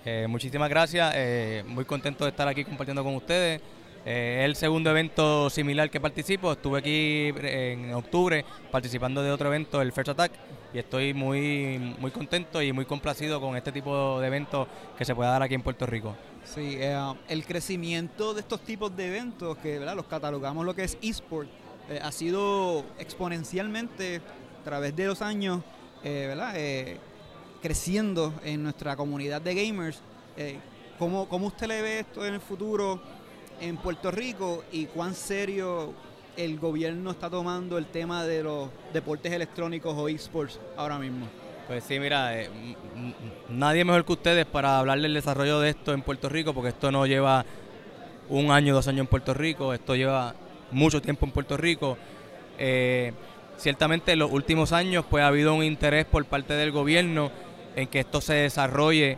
Eh, 0.06 0.27
muchísimas 0.29 0.70
gracias, 0.70 1.12
eh, 1.15 1.63
muy 1.65 1.86
contento 1.86 2.24
de 2.24 2.29
estar 2.29 2.48
aquí 2.48 2.63
compartiendo 2.63 3.03
con 3.03 3.15
ustedes. 3.15 3.62
Eh, 4.06 4.38
es 4.39 4.46
el 4.46 4.56
segundo 4.56 4.89
evento 4.89 5.50
similar 5.50 5.89
que 5.89 6.00
participo. 6.00 6.51
Estuve 6.51 6.79
aquí 6.79 7.34
en 7.48 7.94
octubre 7.94 8.46
participando 8.72 9.22
de 9.22 9.32
otro 9.32 9.50
evento, 9.50 9.82
el 9.82 9.91
First 9.91 10.10
Attack, 10.10 10.32
y 10.74 10.79
estoy 10.79 11.13
muy, 11.13 11.96
muy 12.00 12.12
contento 12.12 12.62
y 12.62 12.72
muy 12.72 12.86
complacido 12.86 13.41
con 13.41 13.56
este 13.56 13.72
tipo 13.72 14.20
de 14.20 14.27
eventos 14.27 14.68
que 14.98 15.06
se 15.06 15.13
pueda 15.15 15.32
dar 15.32 15.44
aquí 15.44 15.56
en 15.56 15.62
Puerto 15.62 15.86
Rico. 15.86 16.15
Sí, 16.44 16.77
eh, 16.79 16.98
el 17.27 17.46
crecimiento 17.46 18.34
de 18.34 18.41
estos 18.41 18.62
tipos 18.62 18.96
de 18.96 19.08
eventos, 19.08 19.58
que 19.58 19.79
¿verdad? 19.79 19.96
los 19.96 20.06
catalogamos 20.06 20.65
lo 20.65 20.74
que 20.74 20.84
es 20.84 20.98
eSport, 21.01 21.50
eh, 21.89 22.00
ha 22.01 22.12
sido 22.12 22.86
exponencialmente 23.00 24.22
a 24.62 24.63
través 24.63 24.96
de 24.96 25.08
los 25.08 25.22
años, 25.22 25.62
eh, 26.03 26.25
¿verdad? 26.27 26.53
Eh, 26.56 26.98
creciendo 27.62 28.34
en 28.44 28.63
nuestra 28.63 28.96
comunidad 28.96 29.41
de 29.41 29.56
gamers. 29.56 30.01
Eh, 30.38 30.58
¿cómo, 30.98 31.27
¿Cómo 31.27 31.48
usted 31.48 31.68
le 31.68 31.82
ve 31.82 32.00
esto 32.00 32.25
en 32.25 32.36
el 32.36 32.39
futuro 32.39 33.01
en 33.62 33.78
Puerto 33.78 34.12
Rico 34.12 34.63
y 34.72 34.86
cuán 34.86 35.16
serio 35.16 35.94
el 36.38 36.60
gobierno 36.60 37.12
está 37.12 37.30
tomando 37.30 37.78
el 37.78 37.86
tema 37.88 38.24
de 38.25 38.44
los 38.44 38.70
deportes 38.94 39.32
electrónicos 39.32 39.94
o 39.98 40.08
esports 40.08 40.60
ahora 40.78 40.98
mismo? 40.98 41.28
Pues 41.68 41.84
sí, 41.84 42.00
mira, 42.00 42.39
eh, 42.39 42.50
nadie 43.50 43.86
mejor 43.86 44.06
que 44.06 44.13
ustedes 44.13 44.46
para 44.46 44.80
hablar 44.80 45.00
del 45.00 45.13
desarrollo 45.13 45.60
de 45.60 45.70
esto 45.70 45.94
en 45.94 46.01
Puerto 46.01 46.30
Rico, 46.30 46.54
porque 46.54 46.70
esto 46.70 46.92
no 46.92 47.06
lleva 47.06 47.46
un 48.30 48.51
año, 48.51 48.74
dos 48.74 48.88
años 48.88 49.01
en 49.01 49.08
Puerto 49.08 49.34
Rico, 49.34 49.74
esto 49.74 49.96
lleva 49.96 50.34
mucho 50.72 51.01
tiempo 51.01 51.25
en 51.25 51.32
Puerto 51.32 51.58
Rico. 51.58 51.98
Eh, 52.58 53.13
ciertamente 53.58 54.13
en 54.13 54.20
los 54.20 54.32
últimos 54.32 54.72
años 54.72 55.06
pues 55.10 55.24
ha 55.24 55.28
habido 55.28 55.54
un 55.54 55.63
interés 55.63 56.06
por 56.06 56.25
parte 56.25 56.54
del 56.54 56.72
gobierno 56.72 57.32
en 57.75 57.88
que 57.88 58.00
esto 58.00 58.22
se 58.22 58.34
desarrolle 58.34 59.18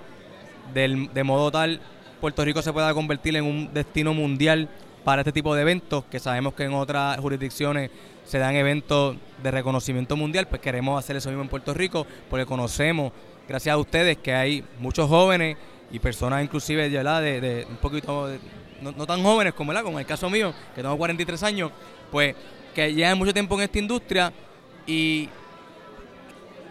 de 0.73 1.23
modo 1.23 1.51
tal 1.51 1.79
Puerto 2.21 2.45
Rico 2.45 2.61
se 2.61 2.71
pueda 2.71 2.93
convertir 2.93 3.35
en 3.35 3.43
un 3.43 3.73
destino 3.73 4.13
mundial 4.13 4.69
para 5.03 5.21
este 5.21 5.31
tipo 5.31 5.55
de 5.55 5.63
eventos, 5.63 6.05
que 6.05 6.19
sabemos 6.19 6.53
que 6.53 6.63
en 6.63 6.73
otras 6.73 7.19
jurisdicciones 7.19 7.89
se 8.23 8.37
dan 8.37 8.55
eventos 8.55 9.17
de 9.41 9.49
reconocimiento 9.51 10.15
mundial, 10.15 10.47
pues 10.47 10.61
queremos 10.61 10.99
hacer 10.99 11.15
eso 11.15 11.29
mismo 11.29 11.41
en 11.41 11.49
Puerto 11.49 11.73
Rico, 11.73 12.05
porque 12.29 12.45
conocemos, 12.45 13.11
gracias 13.47 13.73
a 13.73 13.77
ustedes, 13.77 14.19
que 14.19 14.33
hay 14.33 14.63
muchos 14.79 15.09
jóvenes 15.09 15.57
y 15.91 15.97
personas 15.97 16.43
inclusive 16.43 16.87
¿verdad? 16.89 17.21
de, 17.21 17.65
un 17.67 17.77
poquito, 17.77 18.29
no, 18.81 19.05
tan 19.07 19.23
jóvenes 19.23 19.53
como, 19.55 19.73
como 19.81 19.99
el 19.99 20.05
caso 20.05 20.29
mío, 20.29 20.53
que 20.75 20.83
tengo 20.83 20.95
43 20.95 21.41
años, 21.43 21.71
pues 22.11 22.35
que 22.75 22.93
llevan 22.93 23.17
mucho 23.17 23.33
tiempo 23.33 23.55
en 23.55 23.61
esta 23.61 23.79
industria 23.79 24.31
y 24.85 25.27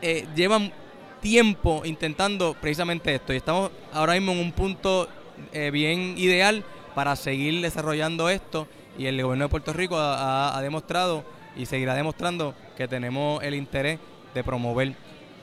eh, 0.00 0.26
llevan 0.34 0.72
tiempo 1.20 1.82
intentando 1.84 2.54
precisamente 2.54 3.14
esto. 3.14 3.32
Y 3.32 3.36
estamos 3.36 3.70
ahora 3.92 4.14
mismo 4.14 4.32
en 4.32 4.38
un 4.38 4.52
punto 4.52 5.08
eh, 5.52 5.70
bien 5.70 6.14
ideal 6.16 6.64
para 6.94 7.16
seguir 7.16 7.60
desarrollando 7.62 8.28
esto. 8.28 8.66
Y 8.98 9.06
el 9.06 9.22
gobierno 9.22 9.44
de 9.44 9.48
Puerto 9.48 9.72
Rico 9.72 9.96
ha, 9.98 10.58
demostrado 10.62 11.24
y 11.56 11.66
seguirá 11.66 11.94
demostrando 11.94 12.54
que 12.76 12.88
tenemos 12.88 13.42
el 13.42 13.54
interés 13.54 13.98
de 14.34 14.44
promover. 14.44 14.94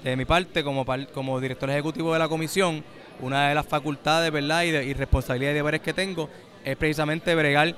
De 0.04 0.16
mi 0.16 0.26
parte, 0.26 0.64
como, 0.64 0.86
como 1.14 1.40
director 1.40 1.70
ejecutivo 1.70 2.14
de 2.14 2.20
la 2.20 2.28
comisión, 2.28 2.84
una 3.20 3.50
de 3.50 3.56
las 3.56 3.66
facultades 3.66 4.32
¿verdad? 4.32 4.64
Y 4.64 4.94
responsabilidades 4.94 5.56
y 5.56 5.58
deberes 5.58 5.82
que 5.82 5.94
tengo 5.94 6.30
es 6.64 6.76
precisamente 6.78 7.34
bregar 7.34 7.76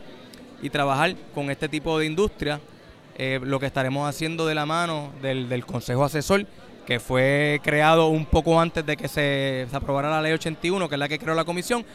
y 0.61 0.69
trabajar 0.69 1.15
con 1.33 1.49
este 1.49 1.69
tipo 1.69 1.97
de 1.97 2.05
industria. 2.05 2.59
Eh, 3.17 3.39
lo 3.43 3.59
que 3.59 3.65
estaremos 3.65 4.07
haciendo 4.07 4.45
de 4.45 4.55
la 4.55 4.65
mano 4.65 5.11
del, 5.21 5.49
del 5.49 5.65
Consejo 5.65 6.05
Asesor, 6.05 6.45
que 6.89 6.99
fue 6.99 7.61
creado 7.63 8.07
un 8.07 8.25
poco 8.25 8.59
antes 8.59 8.83
de 8.83 8.97
que 8.97 9.07
se, 9.07 9.67
aprobara 9.71 10.09
la 10.09 10.23
ley 10.23 10.33
81, 10.33 10.89
que 10.89 10.95
es 10.95 10.99
la 10.99 11.07
que 11.07 11.19
creó 11.19 11.35
la 11.35 11.45
comisión. 11.45 11.85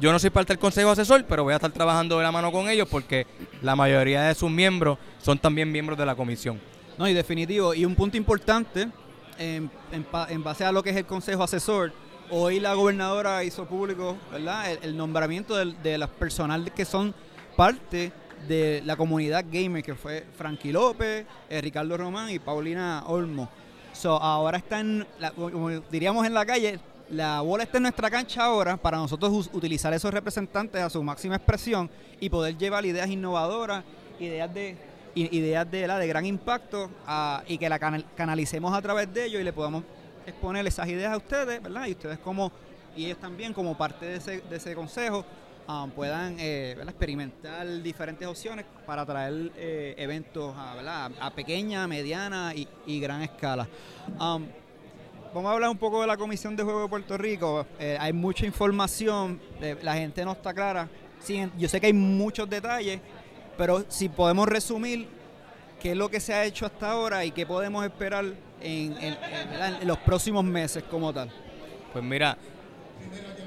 Yo 0.00 0.10
no 0.10 0.18
soy 0.18 0.30
parte 0.30 0.54
del 0.54 0.58
Consejo 0.58 0.90
Asesor, 0.90 1.22
pero 1.28 1.44
voy 1.44 1.52
a 1.52 1.56
estar 1.56 1.70
trabajando 1.70 2.16
de 2.16 2.22
la 2.22 2.32
mano 2.32 2.50
con 2.50 2.66
ellos 2.70 2.88
porque 2.90 3.26
la 3.60 3.76
mayoría 3.76 4.22
de 4.22 4.34
sus 4.34 4.50
miembros 4.50 4.96
son 5.18 5.38
también 5.38 5.70
miembros 5.70 5.98
de 5.98 6.06
la 6.06 6.14
comisión. 6.14 6.58
No, 6.96 7.06
y 7.06 7.12
definitivo. 7.12 7.74
Y 7.74 7.84
un 7.84 7.94
punto 7.94 8.16
importante, 8.16 8.88
en, 9.38 9.70
en 9.92 10.42
base 10.42 10.64
a 10.64 10.72
lo 10.72 10.82
que 10.82 10.88
es 10.90 10.96
el 10.96 11.04
Consejo 11.04 11.42
Asesor, 11.42 11.92
hoy 12.30 12.58
la 12.58 12.72
gobernadora 12.72 13.44
hizo 13.44 13.66
público, 13.66 14.16
¿verdad? 14.32 14.78
El, 14.82 14.96
nombramiento 14.96 15.56
de, 15.56 15.98
las 15.98 16.08
personal 16.08 16.72
que 16.72 16.86
son 16.86 17.14
parte 17.54 18.12
de 18.48 18.82
la 18.86 18.96
comunidad 18.96 19.44
gamer, 19.52 19.82
que 19.82 19.94
fue 19.94 20.24
Frankie 20.38 20.72
López, 20.72 21.26
eh, 21.50 21.60
Ricardo 21.60 21.98
Román 21.98 22.30
y 22.30 22.38
Paulina 22.38 23.04
Olmo. 23.08 23.50
So, 23.98 24.12
ahora 24.22 24.58
están, 24.58 25.04
la- 25.18 25.32
como 25.32 25.70
diríamos 25.90 26.24
en 26.24 26.32
la 26.32 26.46
calle, 26.46 26.78
la 27.10 27.40
bola 27.40 27.64
está 27.64 27.78
en 27.78 27.82
nuestra 27.82 28.08
cancha 28.08 28.44
ahora 28.44 28.76
para 28.76 28.96
nosotros 28.96 29.50
utilizar 29.52 29.92
esos 29.92 30.14
representantes 30.14 30.80
a 30.80 30.88
su 30.88 31.02
máxima 31.02 31.34
expresión 31.34 31.90
y 32.20 32.30
poder 32.30 32.56
llevar 32.56 32.86
ideas 32.86 33.08
innovadoras, 33.10 33.82
ideas 34.20 34.54
de 34.54 34.76
ideas 35.16 35.68
de, 35.68 35.84
la 35.88 35.98
de 35.98 36.06
gran 36.06 36.24
impacto 36.26 36.88
y 37.48 37.58
que 37.58 37.68
la 37.68 37.80
canal- 37.80 38.04
canalicemos 38.16 38.72
a 38.72 38.80
través 38.80 39.12
de 39.12 39.24
ellos 39.24 39.40
y 39.40 39.44
le 39.44 39.52
podamos 39.52 39.82
exponer 40.24 40.64
esas 40.64 40.86
ideas 40.86 41.12
a 41.12 41.16
ustedes, 41.16 41.60
¿verdad? 41.60 41.86
Y 41.86 41.92
ustedes 41.92 42.18
como, 42.20 42.52
y 42.96 43.06
ellos 43.06 43.18
también 43.18 43.52
como 43.52 43.76
parte 43.76 44.06
de 44.06 44.16
ese, 44.16 44.40
de 44.42 44.56
ese 44.56 44.76
consejo 44.76 45.24
ah, 45.68 45.86
puedan 45.94 46.36
eh, 46.38 46.76
experimentar 46.82 47.66
diferentes 47.82 48.26
opciones 48.26 48.64
para 48.86 49.04
traer 49.04 49.52
eh, 49.56 49.94
eventos 49.96 50.54
a, 50.56 51.30
pequeña, 51.34 51.86
mediana 51.86 52.52
y, 52.54 53.00
gran 53.00 53.22
escala. 53.22 53.68
Vamos 54.18 55.50
a 55.50 55.52
hablar 55.52 55.68
un 55.68 55.76
poco 55.76 56.00
de 56.00 56.06
la 56.06 56.16
Comisión 56.16 56.56
de 56.56 56.62
Juego 56.62 56.82
de 56.82 56.88
Puerto 56.88 57.18
Rico. 57.18 57.66
Eh, 57.78 57.98
hay 58.00 58.14
mucha 58.14 58.46
información, 58.46 59.38
la 59.82 59.94
gente 59.94 60.24
no 60.24 60.32
está 60.32 60.54
clara. 60.54 60.88
Yo 61.58 61.68
sé 61.68 61.80
que 61.80 61.88
hay 61.88 61.92
muchos 61.92 62.48
detalles, 62.48 63.00
pero 63.56 63.84
si 63.88 64.08
podemos 64.08 64.48
resumir 64.48 65.06
qué 65.80 65.90
es 65.90 65.96
lo 65.96 66.08
que 66.08 66.18
se 66.18 66.32
ha 66.32 66.44
hecho 66.44 66.64
hasta 66.64 66.90
ahora 66.90 67.24
y 67.24 67.30
qué 67.30 67.44
podemos 67.44 67.84
esperar 67.84 68.24
en 68.60 69.16
los 69.86 69.98
próximos 69.98 70.44
meses 70.44 70.82
como 70.84 71.12
tal. 71.12 71.30
Pues 71.92 72.04
mira, 72.04 72.36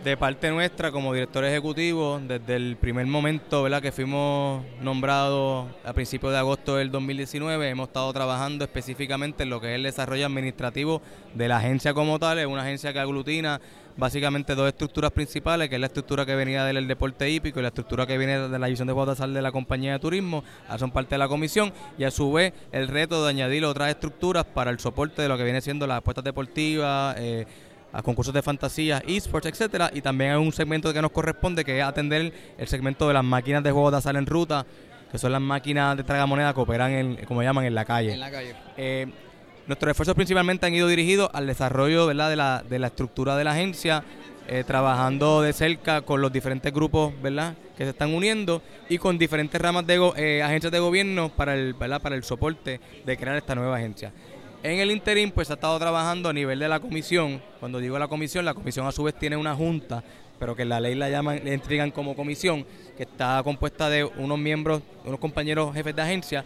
de 0.04 0.18
parte 0.18 0.50
nuestra 0.50 0.92
como 0.92 1.14
director 1.14 1.46
ejecutivo, 1.46 2.20
desde 2.28 2.56
el 2.56 2.76
primer 2.76 3.06
momento 3.06 3.62
¿verdad? 3.62 3.84
que 3.84 3.92
fuimos 3.92 4.64
nombrados 4.82 5.68
a 5.86 5.94
principios 5.94 6.32
de 6.32 6.40
agosto 6.40 6.78
del 6.78 6.90
2019, 6.90 7.70
hemos 7.70 7.90
estado 7.90 8.12
trabajando 8.12 8.66
específicamente 8.66 9.44
en 9.44 9.52
lo 9.52 9.62
que 9.62 9.70
es 9.70 9.76
el 9.76 9.84
desarrollo 9.84 10.26
administrativo 10.26 11.04
de 11.36 11.48
la 11.48 11.58
agencia 11.58 11.94
como 11.94 12.18
tal. 12.18 12.40
Es 12.40 12.48
una 12.48 12.64
agencia 12.64 12.92
que 12.94 13.00
aglutina 13.00 13.62
básicamente 13.96 14.56
dos 14.56 14.68
estructuras 14.68 15.12
principales, 15.12 15.70
que 15.70 15.76
es 15.76 15.82
la 15.82 15.88
estructura 15.88 16.26
que 16.26 16.36
venía 16.36 16.66
del 16.66 16.88
deporte 16.88 17.30
hípico 17.30 17.60
y 17.60 17.62
la 17.62 17.68
estructura 17.68 18.08
que 18.08 18.18
viene 18.18 18.40
de 18.40 18.60
la 18.60 18.66
división 18.66 18.88
de 18.88 18.94
Juegos 18.94 19.20
de 19.20 19.42
la 19.42 19.52
compañía 19.52 19.94
de 19.94 20.00
turismo, 20.00 20.44
son 20.80 20.90
parte 20.92 21.16
de 21.16 21.20
la 21.20 21.28
comisión, 21.28 21.72
y 22.00 22.06
a 22.06 22.12
su 22.12 22.32
vez 22.32 22.54
el 22.72 22.88
reto 22.88 23.24
de 23.24 23.30
añadir 23.30 23.66
otras 23.66 23.90
estructuras 23.90 24.46
para 24.46 24.72
el 24.72 24.80
soporte 24.80 25.22
de 25.22 25.28
lo 25.28 25.38
que 25.38 25.44
viene 25.44 25.62
siendo 25.62 25.86
las 25.86 26.00
apuestas 26.00 26.24
deportivas, 26.24 27.16
eh, 27.20 27.46
a 27.94 28.02
concursos 28.02 28.34
de 28.34 28.42
fantasía, 28.42 29.04
esports, 29.08 29.48
etcétera, 29.48 29.92
y 29.94 30.02
también 30.02 30.32
hay 30.32 30.38
un 30.38 30.52
segmento 30.52 30.94
que 30.94 31.02
nos 31.02 31.12
corresponde 31.12 31.64
que 31.66 31.78
es 31.80 31.84
atender 31.84 32.32
el 32.58 32.68
segmento 32.68 33.08
de 33.08 33.14
las 33.14 33.24
máquinas 33.24 33.64
de 33.64 33.72
juegos 33.72 33.92
de 33.92 33.98
azar 33.98 34.16
en 34.16 34.26
ruta, 34.26 34.66
que 35.12 35.18
son 35.18 35.32
las 35.32 35.42
máquinas 35.42 35.98
de 35.98 36.04
tragamoneda 36.04 36.54
que 36.54 36.60
operan 36.62 36.92
en, 36.92 37.16
como 37.26 37.44
llaman, 37.44 37.66
en 37.66 37.76
la 37.76 37.84
calle. 37.84 38.18
calle. 38.32 38.56
Eh, 38.78 39.08
nuestros 39.68 39.92
esfuerzos 39.92 40.16
principalmente 40.16 40.66
han 40.66 40.74
ido 40.74 40.88
dirigidos 40.88 41.30
al 41.34 41.48
desarrollo 41.48 42.08
¿verdad? 42.08 42.30
De, 42.30 42.36
la, 42.36 42.64
de 42.68 42.80
la 42.80 42.88
estructura 42.88 43.36
de 43.36 43.44
la 43.44 43.52
agencia, 43.52 44.04
eh, 44.48 44.64
trabajando 44.66 45.42
de 45.42 45.54
cerca 45.54 46.02
con 46.02 46.20
los 46.22 46.32
diferentes 46.32 46.74
grupos 46.74 47.14
¿verdad? 47.22 47.54
que 47.78 47.84
se 47.84 47.92
están 47.92 48.14
uniendo 48.14 48.62
y 48.90 48.98
con 48.98 49.18
diferentes 49.18 49.62
ramas 49.62 49.86
de 49.86 49.98
go- 49.98 50.14
eh, 50.18 50.42
agencias 50.42 50.72
de 50.72 50.80
gobierno 50.80 51.30
para 51.30 51.54
el, 51.54 51.74
¿verdad? 51.74 52.02
para 52.02 52.16
el 52.16 52.24
soporte 52.24 52.80
de 53.06 53.18
crear 53.18 53.36
esta 53.38 53.54
nueva 53.54 53.78
agencia. 53.78 54.12
En 54.64 54.80
el 54.80 54.92
interín, 54.92 55.32
pues 55.32 55.50
ha 55.50 55.56
estado 55.56 55.80
trabajando 55.80 56.30
a 56.30 56.34
nivel 56.34 56.60
de 56.60 56.68
la 56.68 56.80
comisión. 56.80 57.42
Cuando 57.60 57.80
digo 57.80 57.98
la 57.98 58.08
comisión, 58.08 58.46
la 58.46 58.54
comisión 58.54 58.86
a 58.86 58.92
su 58.92 59.04
vez 59.04 59.16
tiene 59.18 59.36
una 59.36 59.56
junta, 59.56 60.04
pero 60.40 60.56
que 60.56 60.66
la 60.66 60.80
ley 60.80 60.94
la 60.94 61.10
llaman, 61.10 61.42
le 61.44 61.54
intrigan 61.54 61.90
como 61.90 62.16
comisión, 62.16 62.66
que 62.96 63.04
está 63.04 63.42
compuesta 63.44 63.90
de 63.90 64.04
unos 64.04 64.38
miembros, 64.38 64.82
unos 65.04 65.20
compañeros 65.20 65.74
jefes 65.74 65.96
de 65.96 66.02
agencia 66.04 66.46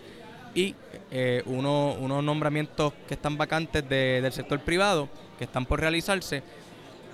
y 0.54 0.74
eh, 1.12 1.44
uno- 1.46 1.94
unos 2.00 2.24
nombramientos 2.24 2.94
que 3.08 3.16
están 3.16 3.38
vacantes 3.38 3.88
de- 3.88 4.22
del 4.22 4.32
sector 4.32 4.60
privado, 4.62 5.10
que 5.38 5.44
están 5.44 5.66
por 5.66 5.82
realizarse, 5.82 6.42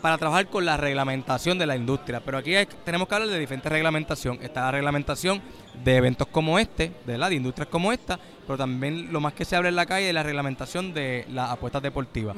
para 0.02 0.18
trabajar 0.18 0.48
con 0.48 0.66
la 0.66 0.78
reglamentación 0.78 1.58
de 1.60 1.66
la 1.68 1.76
industria. 1.76 2.20
Pero 2.26 2.38
aquí 2.40 2.56
hay- 2.56 2.68
tenemos 2.84 3.08
que 3.08 3.16
hablar 3.16 3.30
de 3.30 3.40
diferentes 3.40 3.72
reglamentación. 3.72 4.40
Está 4.42 4.62
la 4.62 4.72
reglamentación 4.72 5.42
de 5.84 5.96
eventos 5.96 6.28
como 6.28 6.58
este, 6.60 6.92
de, 7.06 7.18
la, 7.18 7.30
de 7.30 7.36
industrias 7.36 7.70
como 7.70 7.92
esta, 7.94 8.20
pero 8.48 8.58
también 8.58 9.14
lo 9.14 9.20
más 9.22 9.34
que 9.34 9.46
se 9.46 9.56
abre 9.56 9.70
en 9.70 9.76
la 9.76 9.86
calle 9.86 10.08
es 10.10 10.14
la 10.14 10.24
reglamentación 10.24 10.94
de 10.94 11.26
las 11.32 11.52
apuestas 11.52 11.82
deportivas, 11.82 12.36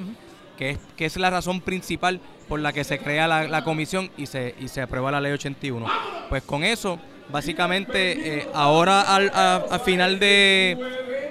que, 0.57 0.71
es, 0.71 0.79
que 0.97 1.05
es 1.05 1.15
la 1.17 1.29
razón 1.29 1.61
principal 1.61 2.19
por 2.47 2.59
la 2.59 2.73
que 2.73 2.83
se 2.83 2.99
crea 2.99 3.27
la, 3.27 3.47
la 3.47 3.63
comisión 3.63 4.11
y 4.17 4.25
se, 4.27 4.53
y 4.59 4.67
se 4.67 4.81
aprueba 4.81 5.09
la 5.11 5.21
ley 5.21 5.31
81. 5.31 5.85
Pues 6.29 6.43
con 6.43 6.63
eso, 6.63 6.99
básicamente, 7.29 8.39
eh, 8.39 8.47
ahora 8.53 9.01
al, 9.01 9.31
a, 9.33 9.63
a 9.71 9.79
final 9.79 10.19
de, 10.19 10.77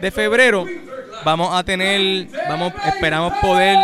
de 0.00 0.10
febrero 0.10 0.64
vamos 1.24 1.54
a 1.54 1.62
tener, 1.62 2.26
vamos, 2.48 2.72
esperamos 2.86 3.32
poder 3.40 3.78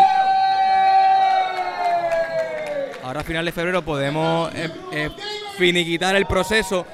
ahora 3.08 3.20
a 3.20 3.24
final 3.24 3.44
de 3.44 3.52
febrero 3.52 3.80
podemos 3.82 4.54
eh, 4.54 4.68
eh, 4.92 5.10
finiquitar 5.56 6.14
el 6.14 6.26
proceso 6.26 6.86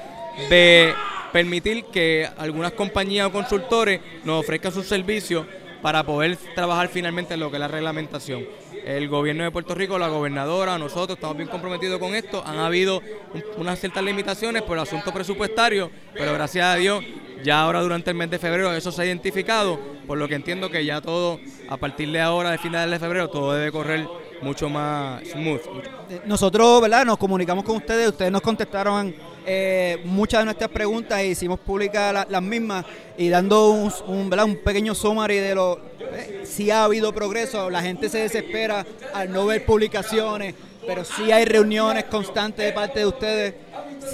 de 0.49 0.93
permitir 1.33 1.85
que 1.85 2.25
algunas 2.37 2.71
compañías 2.71 3.27
o 3.27 3.31
consultores 3.31 3.99
nos 4.23 4.39
ofrezcan 4.39 4.71
sus 4.71 4.87
servicios 4.87 5.45
para 5.81 6.03
poder 6.03 6.37
trabajar 6.55 6.87
finalmente 6.87 7.33
en 7.33 7.41
lo 7.41 7.49
que 7.49 7.57
es 7.57 7.59
la 7.59 7.67
reglamentación. 7.67 8.45
El 8.85 9.09
gobierno 9.09 9.43
de 9.43 9.51
Puerto 9.51 9.75
Rico, 9.75 9.99
la 9.99 10.07
gobernadora, 10.07 10.77
nosotros 10.77 11.17
estamos 11.17 11.35
bien 11.35 11.49
comprometidos 11.49 11.99
con 11.99 12.15
esto. 12.15 12.41
Han 12.45 12.59
habido 12.59 13.01
un- 13.33 13.43
unas 13.57 13.79
ciertas 13.79 14.03
limitaciones 14.03 14.61
por 14.61 14.77
el 14.77 14.83
asunto 14.83 15.11
presupuestario, 15.13 15.91
pero 16.13 16.33
gracias 16.33 16.65
a 16.65 16.75
Dios 16.75 17.03
ya 17.43 17.61
ahora 17.61 17.81
durante 17.81 18.11
el 18.11 18.15
mes 18.15 18.29
de 18.29 18.39
febrero 18.39 18.73
eso 18.73 18.91
se 18.91 19.01
ha 19.01 19.05
identificado, 19.05 19.77
por 20.07 20.17
lo 20.17 20.27
que 20.27 20.35
entiendo 20.35 20.69
que 20.69 20.85
ya 20.85 21.01
todo, 21.01 21.39
a 21.67 21.77
partir 21.77 22.09
de 22.11 22.21
ahora, 22.21 22.51
de 22.51 22.57
finales 22.57 22.89
de 22.89 22.99
febrero, 23.05 23.29
todo 23.29 23.53
debe 23.53 23.71
correr 23.71 24.07
mucho 24.41 24.69
más 24.69 25.23
smooth. 25.29 25.61
Eh, 26.09 26.21
Nosotros, 26.25 26.81
¿verdad? 26.81 27.05
Nos 27.05 27.17
comunicamos 27.17 27.63
con 27.63 27.77
ustedes, 27.77 28.09
ustedes 28.09 28.31
nos 28.31 28.41
contestaron 28.41 29.15
eh, 29.47 30.01
muchas 30.05 30.41
de 30.41 30.45
nuestras 30.45 30.69
preguntas 30.71 31.19
e 31.19 31.27
hicimos 31.27 31.59
públicas 31.59 32.11
la- 32.13 32.27
las 32.29 32.41
mismas 32.41 32.83
y 33.17 33.29
dando 33.29 33.69
un, 33.69 34.29
¿verdad? 34.29 34.45
un 34.45 34.57
pequeño 34.57 34.95
summary 34.95 35.37
de 35.37 35.53
lo 35.55 35.79
eh, 35.99 36.43
si 36.45 36.71
ha 36.71 36.83
habido 36.85 37.13
progreso, 37.13 37.69
la 37.69 37.81
gente 37.81 38.09
se 38.09 38.19
desespera 38.19 38.85
al 39.13 39.31
no 39.31 39.45
ver 39.45 39.63
publicaciones, 39.65 40.55
pero 40.87 41.03
sí 41.05 41.31
hay 41.31 41.45
reuniones 41.45 42.05
constantes 42.05 42.65
de 42.65 42.71
parte 42.71 42.99
de 42.99 43.05
ustedes, 43.05 43.53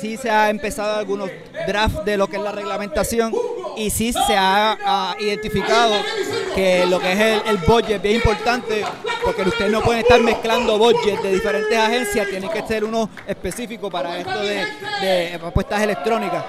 sí 0.02 0.18
se 0.18 0.30
ha 0.30 0.50
empezado 0.50 0.98
algunos 0.98 1.30
drafts 1.68 2.04
de 2.06 2.18
lo 2.18 2.28
que 2.28 2.38
es 2.38 2.42
la 2.44 2.52
reglamentación 2.52 3.34
y 3.78 3.90
sí 3.90 4.12
se 4.14 4.36
ha, 4.36 4.78
ah, 4.86 5.16
identificado 5.20 5.94
que 6.56 6.86
lo 6.88 7.00
que 7.00 7.12
es 7.14 7.20
el, 7.20 7.42
el 7.52 7.58
budget 7.66 7.96
es 7.98 8.02
bien 8.02 8.16
importante 8.16 8.84
porque 9.24 9.44
ustedes 9.44 9.72
no 9.72 9.82
pueden 9.82 10.02
estar 10.02 10.22
mezclando 10.22 10.78
budget 10.78 11.22
de 11.22 11.32
diferentes 11.32 11.78
agencias, 11.78 12.28
tienen 12.28 12.50
que 12.50 12.62
ser 12.64 12.84
uno 12.84 13.10
específico 13.28 13.90
para 13.90 14.18
esto 14.18 14.42
de, 14.42 14.66
de 15.02 15.36
apuestas 15.36 15.82
electrónicas. 15.82 16.44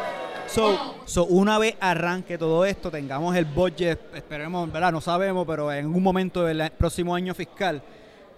So, 0.46 0.96
so, 1.06 1.24
una 1.24 1.58
vez 1.58 1.76
arranque 1.80 2.36
todo 2.36 2.64
esto, 2.64 2.90
tengamos 2.90 3.34
el 3.36 3.46
budget, 3.46 4.14
esperemos, 4.14 4.70
¿verdad? 4.70 4.92
No 4.92 5.00
sabemos, 5.00 5.46
pero 5.46 5.72
en 5.72 5.86
un 5.86 6.02
momento 6.02 6.44
del 6.44 6.70
próximo 6.72 7.14
año 7.14 7.34
fiscal, 7.34 7.82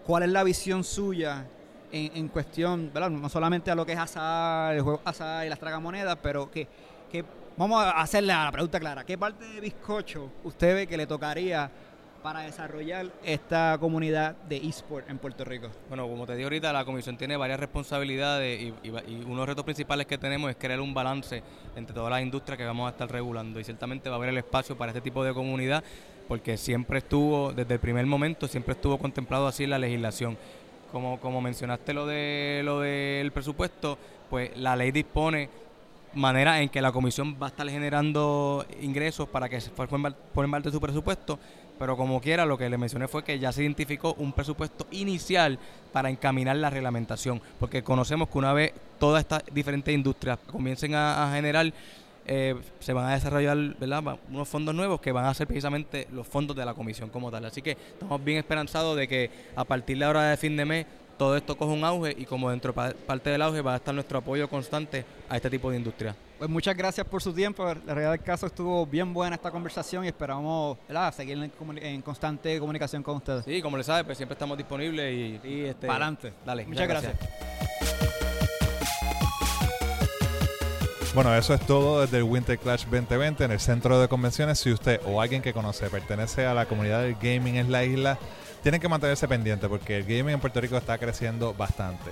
¿cuál 0.06 0.22
es 0.22 0.28
la 0.28 0.44
visión 0.44 0.84
suya 0.84 1.44
en, 1.90 2.12
en 2.14 2.28
cuestión, 2.28 2.90
¿verdad? 2.92 3.10
No 3.10 3.28
solamente 3.28 3.70
a 3.70 3.74
lo 3.74 3.84
que 3.84 3.92
es 3.92 3.98
azar, 3.98 4.74
el 4.74 4.82
juego 4.82 5.00
azar 5.04 5.44
y 5.44 5.48
las 5.48 5.58
tragamonedas, 5.58 6.16
pero 6.22 6.50
que, 6.50 6.68
que 7.10 7.24
vamos 7.56 7.82
a 7.82 8.00
hacerle 8.00 8.32
la 8.32 8.52
pregunta 8.52 8.78
clara. 8.78 9.04
¿Qué 9.04 9.18
parte 9.18 9.44
de 9.44 9.60
bizcocho 9.60 10.30
usted 10.44 10.74
ve 10.74 10.86
que 10.86 10.96
le 10.96 11.06
tocaría 11.06 11.68
para 12.24 12.40
desarrollar 12.40 13.12
esta 13.22 13.76
comunidad 13.78 14.34
de 14.48 14.56
eSport 14.56 15.10
en 15.10 15.18
Puerto 15.18 15.44
Rico? 15.44 15.68
Bueno, 15.90 16.08
como 16.08 16.24
te 16.24 16.32
dije 16.32 16.44
ahorita, 16.44 16.72
la 16.72 16.86
comisión 16.86 17.18
tiene 17.18 17.36
varias 17.36 17.60
responsabilidades 17.60 18.62
y, 18.82 18.88
uno 18.88 19.02
de 19.02 19.34
los 19.36 19.46
retos 19.46 19.62
principales 19.62 20.06
que 20.06 20.16
tenemos 20.16 20.48
es 20.48 20.56
crear 20.56 20.80
un 20.80 20.94
balance 20.94 21.42
entre 21.76 21.94
todas 21.94 22.10
las 22.10 22.22
industrias 22.22 22.56
que 22.56 22.64
vamos 22.64 22.86
a 22.86 22.92
estar 22.92 23.12
regulando 23.12 23.60
y 23.60 23.64
ciertamente 23.64 24.08
va 24.08 24.14
a 24.14 24.16
haber 24.16 24.30
el 24.30 24.38
espacio 24.38 24.74
para 24.74 24.92
este 24.92 25.02
tipo 25.02 25.22
de 25.22 25.34
comunidad 25.34 25.84
porque 26.26 26.56
siempre 26.56 27.00
estuvo, 27.00 27.52
desde 27.52 27.74
el 27.74 27.80
primer 27.80 28.06
momento, 28.06 28.48
siempre 28.48 28.72
estuvo 28.72 28.96
contemplado 28.96 29.46
así 29.46 29.66
la 29.66 29.78
legislación. 29.78 30.38
Como, 30.92 31.40
mencionaste 31.42 31.92
lo 31.92 32.06
de 32.06 32.62
lo 32.64 32.80
del 32.80 33.32
presupuesto, 33.32 33.98
pues 34.30 34.56
la 34.56 34.76
ley 34.76 34.92
dispone 34.92 35.50
manera 36.14 36.62
en 36.62 36.68
que 36.68 36.80
la 36.80 36.92
comisión 36.92 37.36
va 37.40 37.46
a 37.46 37.50
estar 37.50 37.68
generando 37.68 38.64
ingresos 38.80 39.28
para 39.28 39.48
que 39.48 39.60
se 39.60 39.70
formen 39.70 40.14
parte 40.50 40.68
de 40.68 40.72
su 40.72 40.80
presupuesto, 40.80 41.38
pero 41.78 41.96
como 41.96 42.20
quiera, 42.20 42.46
lo 42.46 42.56
que 42.56 42.68
le 42.68 42.78
mencioné 42.78 43.08
fue 43.08 43.24
que 43.24 43.38
ya 43.38 43.52
se 43.52 43.62
identificó 43.62 44.14
un 44.18 44.32
presupuesto 44.32 44.86
inicial 44.90 45.58
para 45.92 46.10
encaminar 46.10 46.56
la 46.56 46.70
reglamentación, 46.70 47.40
porque 47.58 47.82
conocemos 47.82 48.28
que 48.28 48.38
una 48.38 48.52
vez 48.52 48.72
todas 48.98 49.20
estas 49.22 49.42
diferentes 49.52 49.94
industrias 49.94 50.38
comiencen 50.46 50.94
a, 50.94 51.30
generar, 51.34 51.72
eh, 52.26 52.54
se 52.80 52.92
van 52.92 53.06
a 53.06 53.14
desarrollar 53.14 53.56
unos 54.30 54.48
fondos 54.48 54.74
nuevos 54.74 55.00
que 55.00 55.12
van 55.12 55.26
a 55.26 55.34
ser 55.34 55.46
precisamente 55.46 56.06
los 56.12 56.26
fondos 56.26 56.56
de 56.56 56.64
la 56.64 56.74
comisión 56.74 57.10
como 57.10 57.30
tal. 57.30 57.44
Así 57.44 57.60
que 57.60 57.72
estamos 57.72 58.22
bien 58.22 58.38
esperanzados 58.38 58.96
de 58.96 59.08
que 59.08 59.30
a 59.56 59.64
partir 59.64 59.98
de 59.98 60.04
ahora 60.04 60.30
de 60.30 60.36
fin 60.36 60.56
de 60.56 60.64
mes 60.64 60.86
todo 61.16 61.36
esto 61.36 61.56
coja 61.56 61.72
un 61.72 61.84
auge 61.84 62.14
y 62.18 62.24
como 62.24 62.50
dentro 62.50 62.72
pa- 62.74 62.92
parte 63.06 63.30
del 63.30 63.42
auge 63.42 63.60
va 63.60 63.74
a 63.74 63.76
estar 63.76 63.94
nuestro 63.94 64.18
apoyo 64.18 64.48
constante 64.48 65.04
a 65.28 65.36
este 65.36 65.50
tipo 65.50 65.70
de 65.70 65.76
industria. 65.76 66.14
Pues 66.38 66.50
muchas 66.50 66.76
gracias 66.76 67.06
por 67.06 67.22
su 67.22 67.32
tiempo. 67.32 67.64
La 67.64 67.74
realidad 67.94 68.10
del 68.10 68.22
caso 68.22 68.46
estuvo 68.46 68.84
bien 68.86 69.14
buena 69.14 69.36
esta 69.36 69.50
conversación 69.50 70.04
y 70.04 70.08
esperamos 70.08 70.76
¿verdad? 70.88 71.14
seguir 71.14 71.50
en, 71.80 72.02
constante 72.02 72.58
comunicación 72.58 73.02
con 73.02 73.16
ustedes. 73.16 73.44
Sí, 73.44 73.62
como 73.62 73.76
le 73.76 73.84
sabe, 73.84 74.04
pues 74.04 74.16
siempre 74.18 74.34
estamos 74.34 74.58
disponibles 74.58 75.12
y, 75.44 75.48
y, 75.48 75.60
este, 75.66 75.86
Pa'lante. 75.86 76.32
Dale, 76.44 76.66
Muchas 76.66 76.88
gracias. 76.88 77.14
Bueno, 81.14 81.32
eso 81.36 81.54
es 81.54 81.60
todo 81.60 82.00
desde 82.00 82.16
el 82.16 82.24
Winter 82.24 82.58
Clash 82.58 82.86
2020 82.86 83.44
en 83.44 83.52
el 83.52 83.60
centro 83.60 84.00
de 84.00 84.08
convenciones. 84.08 84.58
Si 84.58 84.72
usted 84.72 85.00
o 85.06 85.20
alguien 85.20 85.42
que 85.42 85.52
conoce 85.52 85.88
pertenece 85.88 86.44
a 86.44 86.54
la 86.54 86.66
comunidad 86.66 87.02
del 87.02 87.14
gaming 87.14 87.54
en 87.54 87.70
la 87.70 87.84
isla, 87.84 88.18
tienen 88.64 88.80
que 88.80 88.88
mantenerse 88.88 89.28
pendiente 89.28 89.68
porque 89.68 89.98
el 89.98 90.02
gaming 90.02 90.30
en 90.30 90.40
Puerto 90.40 90.60
Rico 90.60 90.76
está 90.76 90.98
creciendo 90.98 91.54
bastante. 91.54 92.10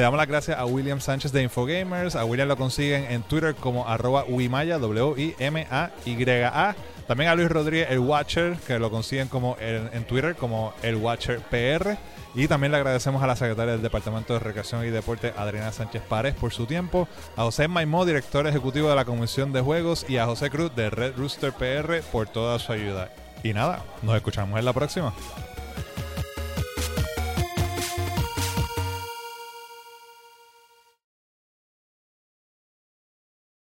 Le 0.00 0.04
damos 0.04 0.16
las 0.16 0.28
gracias 0.28 0.58
a 0.58 0.64
William 0.64 0.98
Sánchez 0.98 1.30
de 1.30 1.42
Infogamers. 1.42 2.16
A 2.16 2.24
William 2.24 2.48
lo 2.48 2.56
consiguen 2.56 3.04
en 3.10 3.22
Twitter 3.22 3.54
como 3.54 3.86
arroba 3.86 4.24
Wimaya, 4.26 4.78
W-I-M-A-Y-A. 4.78 6.74
También 7.06 7.30
a 7.30 7.34
Luis 7.34 7.50
Rodríguez, 7.50 7.88
el 7.90 7.98
Watcher, 7.98 8.56
que 8.66 8.78
lo 8.78 8.90
consiguen 8.90 9.28
como 9.28 9.58
en, 9.60 9.90
en 9.92 10.04
Twitter 10.04 10.36
como 10.36 10.72
el 10.82 10.96
Watcher 10.96 11.40
PR. 11.50 11.98
Y 12.34 12.48
también 12.48 12.72
le 12.72 12.78
agradecemos 12.78 13.22
a 13.22 13.26
la 13.26 13.36
secretaria 13.36 13.72
del 13.72 13.82
Departamento 13.82 14.32
de 14.32 14.38
Recreación 14.38 14.86
y 14.86 14.88
Deporte, 14.88 15.34
Adriana 15.36 15.70
Sánchez 15.70 16.00
Párez, 16.08 16.34
por 16.34 16.50
su 16.50 16.64
tiempo, 16.64 17.06
a 17.36 17.42
José 17.42 17.68
Maimó, 17.68 18.06
director 18.06 18.46
ejecutivo 18.46 18.88
de 18.88 18.96
la 18.96 19.04
Comisión 19.04 19.52
de 19.52 19.60
Juegos, 19.60 20.06
y 20.08 20.16
a 20.16 20.24
José 20.24 20.48
Cruz 20.48 20.74
de 20.74 20.88
Red 20.88 21.18
Rooster 21.18 21.52
PR 21.52 22.00
por 22.10 22.26
toda 22.26 22.58
su 22.58 22.72
ayuda. 22.72 23.12
Y 23.42 23.52
nada, 23.52 23.84
nos 24.00 24.16
escuchamos 24.16 24.58
en 24.58 24.64
la 24.64 24.72
próxima. 24.72 25.12